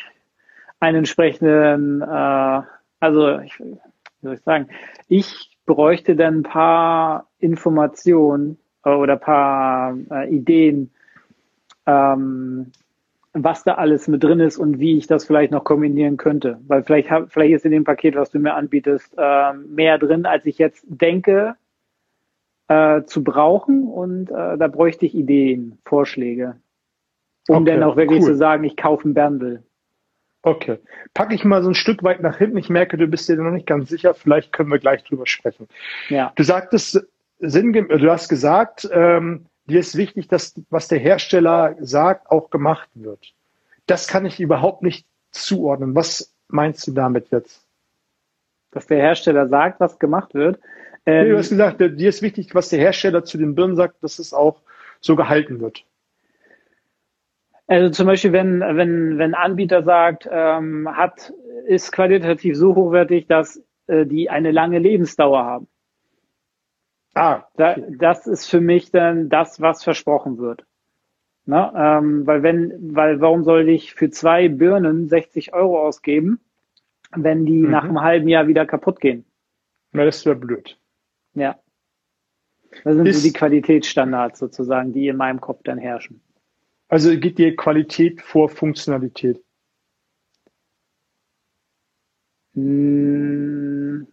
einen 0.80 1.00
entsprechenden, 1.00 2.02
äh, 2.02 2.62
also 3.00 3.40
ich, 3.40 3.60
wie 3.60 3.78
soll 4.22 4.34
ich 4.36 4.42
sagen, 4.42 4.68
ich 5.08 5.58
bräuchte 5.66 6.16
dann 6.16 6.40
ein 6.40 6.44
paar 6.44 7.28
Informationen 7.40 8.60
oder 8.84 9.14
ein 9.14 9.20
paar 9.20 9.98
äh, 10.12 10.30
Ideen, 10.36 10.92
ähm, 11.88 12.72
was 13.34 13.64
da 13.64 13.76
alles 13.76 14.08
mit 14.08 14.24
drin 14.24 14.40
ist 14.40 14.58
und 14.58 14.80
wie 14.80 14.98
ich 14.98 15.08
das 15.08 15.26
vielleicht 15.26 15.52
noch 15.52 15.64
kombinieren 15.64 16.18
könnte. 16.18 16.60
Weil 16.68 16.84
vielleicht, 16.84 17.10
hab, 17.10 17.32
vielleicht 17.32 17.54
ist 17.54 17.66
in 17.66 17.72
dem 17.72 17.86
Paket, 17.86 18.16
was 18.16 18.30
du 18.30 18.38
mir 18.38 18.54
anbietest, 18.54 19.16
äh, 19.18 19.54
mehr 19.54 19.98
drin, 19.98 20.28
als 20.28 20.46
ich 20.46 20.60
jetzt 20.60 20.86
denke 20.88 21.56
äh, 22.72 23.06
zu 23.06 23.24
brauchen. 23.24 23.88
Und 23.88 24.32
äh, 24.32 24.58
da 24.58 24.68
bräuchte 24.68 25.06
ich 25.06 25.14
Ideen, 25.16 25.78
Vorschläge. 25.86 26.56
Um 27.48 27.64
okay, 27.64 27.72
dann 27.72 27.84
auch 27.84 27.98
wirklich 27.98 28.22
cool. 28.22 28.28
zu 28.28 28.36
sagen, 28.36 28.64
ich 28.64 28.78
kaufe 28.78 29.10
ein 29.10 29.14
Bundle. 29.14 29.64
Okay. 30.44 30.80
Packe 31.14 31.36
ich 31.36 31.44
mal 31.44 31.62
so 31.64 31.70
ein 31.70 31.76
Stück 31.76 32.02
weit 32.04 32.22
nach 32.22 32.38
hinten. 32.38 32.58
Ich 32.58 32.70
merke, 32.70 32.98
du 32.98 33.08
bist 33.08 33.28
dir 33.30 33.36
noch 33.36 33.52
nicht 33.52 33.68
ganz 33.68 33.90
sicher. 33.90 34.14
Vielleicht 34.14 34.54
können 34.54 34.72
wir 34.72 34.80
gleich 34.80 35.04
drüber 35.04 35.28
sprechen. 35.28 35.68
Ja. 36.10 36.32
Du 36.36 36.44
sagtest, 36.44 37.06
du 37.40 38.12
hast 38.12 38.30
gesagt, 38.30 38.90
ähm, 38.92 39.46
dir 39.66 39.80
ist 39.80 39.98
wichtig, 39.98 40.28
dass 40.28 40.54
was 40.70 40.88
der 40.88 41.00
Hersteller 41.00 41.76
sagt, 41.80 42.32
auch 42.32 42.50
gemacht 42.50 42.90
wird. 42.96 43.34
Das 43.86 44.08
kann 44.08 44.26
ich 44.26 44.40
überhaupt 44.40 44.82
nicht 44.82 45.06
zuordnen. 45.32 45.94
Was 45.94 46.34
meinst 46.48 46.88
du 46.88 46.92
damit 46.92 47.30
jetzt? 47.32 47.66
Dass 48.72 48.88
der 48.88 48.98
Hersteller 48.98 49.48
sagt, 49.48 49.80
was 49.80 50.00
gemacht 50.00 50.34
wird. 50.34 50.60
Ähm, 51.06 51.30
du 51.30 51.38
hast 51.38 51.50
gesagt, 51.50 51.80
dir 51.80 52.10
ist 52.10 52.22
wichtig, 52.22 52.54
was 52.54 52.70
der 52.70 52.80
Hersteller 52.80 53.24
zu 53.24 53.38
den 53.38 53.56
Birnen 53.56 53.76
sagt, 53.76 54.04
dass 54.04 54.20
es 54.20 54.34
auch 54.34 54.62
so 55.00 55.16
gehalten 55.16 55.60
wird. 55.60 55.84
Also 57.68 57.90
zum 57.90 58.08
Beispiel, 58.08 58.34
wenn, 58.34 58.60
wenn, 58.60 59.18
wenn 59.18 59.34
ein 59.34 59.36
Anbieter 59.36 59.84
sagt, 59.84 60.28
ähm, 60.30 60.90
hat, 60.92 61.34
ist 61.66 61.92
qualitativ 61.92 62.58
so 62.58 62.76
hochwertig, 62.76 63.28
dass 63.28 63.64
äh, 63.88 64.06
die 64.06 64.30
eine 64.30 64.52
lange 64.52 64.78
Lebensdauer 64.78 65.46
haben. 65.46 65.68
Ah. 67.14 67.44
Da, 67.56 67.76
das 67.76 68.28
ist 68.28 68.50
für 68.50 68.62
mich 68.62 68.92
dann 68.92 69.30
das, 69.30 69.62
was 69.62 69.84
versprochen 69.84 70.38
wird. 70.38 70.66
Ne? 71.46 71.72
Ähm, 71.76 72.28
weil 72.28 72.44
wenn, 72.44 72.96
weil 72.96 73.20
warum 73.22 73.44
soll 73.44 73.68
ich 73.70 73.94
für 73.94 74.10
zwei 74.10 74.48
Birnen 74.48 75.08
60 75.08 75.54
Euro 75.54 75.82
ausgeben, 75.82 76.40
wenn 77.16 77.46
die 77.46 77.64
mhm. 77.64 77.72
nach 77.72 77.84
einem 77.84 78.02
halben 78.02 78.28
Jahr 78.28 78.48
wieder 78.48 78.66
kaputt 78.66 79.00
gehen? 79.00 79.26
Na, 79.92 80.06
das 80.06 80.26
wäre 80.26 80.36
blöd. 80.36 80.78
Ja. 81.34 81.60
Das 82.84 82.96
sind 82.96 83.06
ist, 83.06 83.22
so 83.22 83.28
die 83.28 83.34
Qualitätsstandards 83.34 84.40
sozusagen, 84.40 84.94
die 84.94 85.08
in 85.08 85.18
meinem 85.18 85.42
Kopf 85.42 85.62
dann 85.64 85.78
herrschen. 85.78 86.22
Also 86.88 87.18
geht 87.18 87.38
dir 87.38 87.56
Qualität 87.56 88.22
vor 88.22 88.50
Funktionalität? 88.50 89.42
Hm, 92.54 94.08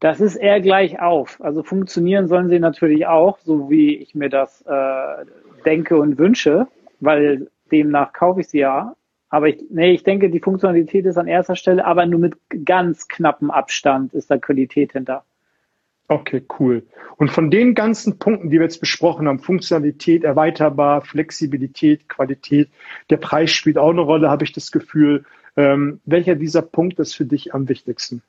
das 0.00 0.20
ist 0.20 0.36
eher 0.36 0.60
gleich 0.60 1.00
auf. 1.00 1.40
Also 1.40 1.62
funktionieren 1.62 2.28
sollen 2.28 2.48
sie 2.48 2.60
natürlich 2.60 3.06
auch, 3.06 3.38
so 3.38 3.70
wie 3.70 3.96
ich 3.96 4.14
mir 4.14 4.28
das 4.28 4.62
äh, 4.62 5.24
denke 5.64 5.96
und 5.96 6.18
wünsche, 6.18 6.68
weil 7.00 7.50
demnach 7.72 8.12
kaufe 8.12 8.40
ich 8.40 8.48
sie 8.48 8.58
ja. 8.58 8.94
Aber 9.28 9.48
ich, 9.48 9.64
nee, 9.70 9.92
ich 9.92 10.04
denke, 10.04 10.30
die 10.30 10.40
Funktionalität 10.40 11.06
ist 11.06 11.16
an 11.16 11.26
erster 11.26 11.56
Stelle, 11.56 11.84
aber 11.84 12.06
nur 12.06 12.20
mit 12.20 12.36
ganz 12.64 13.08
knappem 13.08 13.50
Abstand 13.50 14.14
ist 14.14 14.30
da 14.30 14.38
Qualität 14.38 14.92
hinter. 14.92 15.24
Okay, 16.08 16.44
cool. 16.58 16.86
Und 17.16 17.30
von 17.30 17.50
den 17.50 17.74
ganzen 17.74 18.18
Punkten, 18.18 18.50
die 18.50 18.58
wir 18.58 18.64
jetzt 18.64 18.80
besprochen 18.80 19.26
haben, 19.26 19.38
Funktionalität, 19.38 20.22
erweiterbar, 20.22 21.00
Flexibilität, 21.00 22.08
Qualität, 22.08 22.68
der 23.08 23.16
Preis 23.16 23.50
spielt 23.50 23.78
auch 23.78 23.90
eine 23.90 24.02
Rolle, 24.02 24.28
habe 24.28 24.44
ich 24.44 24.52
das 24.52 24.70
Gefühl. 24.70 25.24
Ähm, 25.56 26.00
welcher 26.04 26.34
dieser 26.34 26.62
Punkt 26.62 26.98
ist 26.98 27.14
für 27.14 27.24
dich 27.24 27.54
am 27.54 27.68
wichtigsten? 27.68 28.22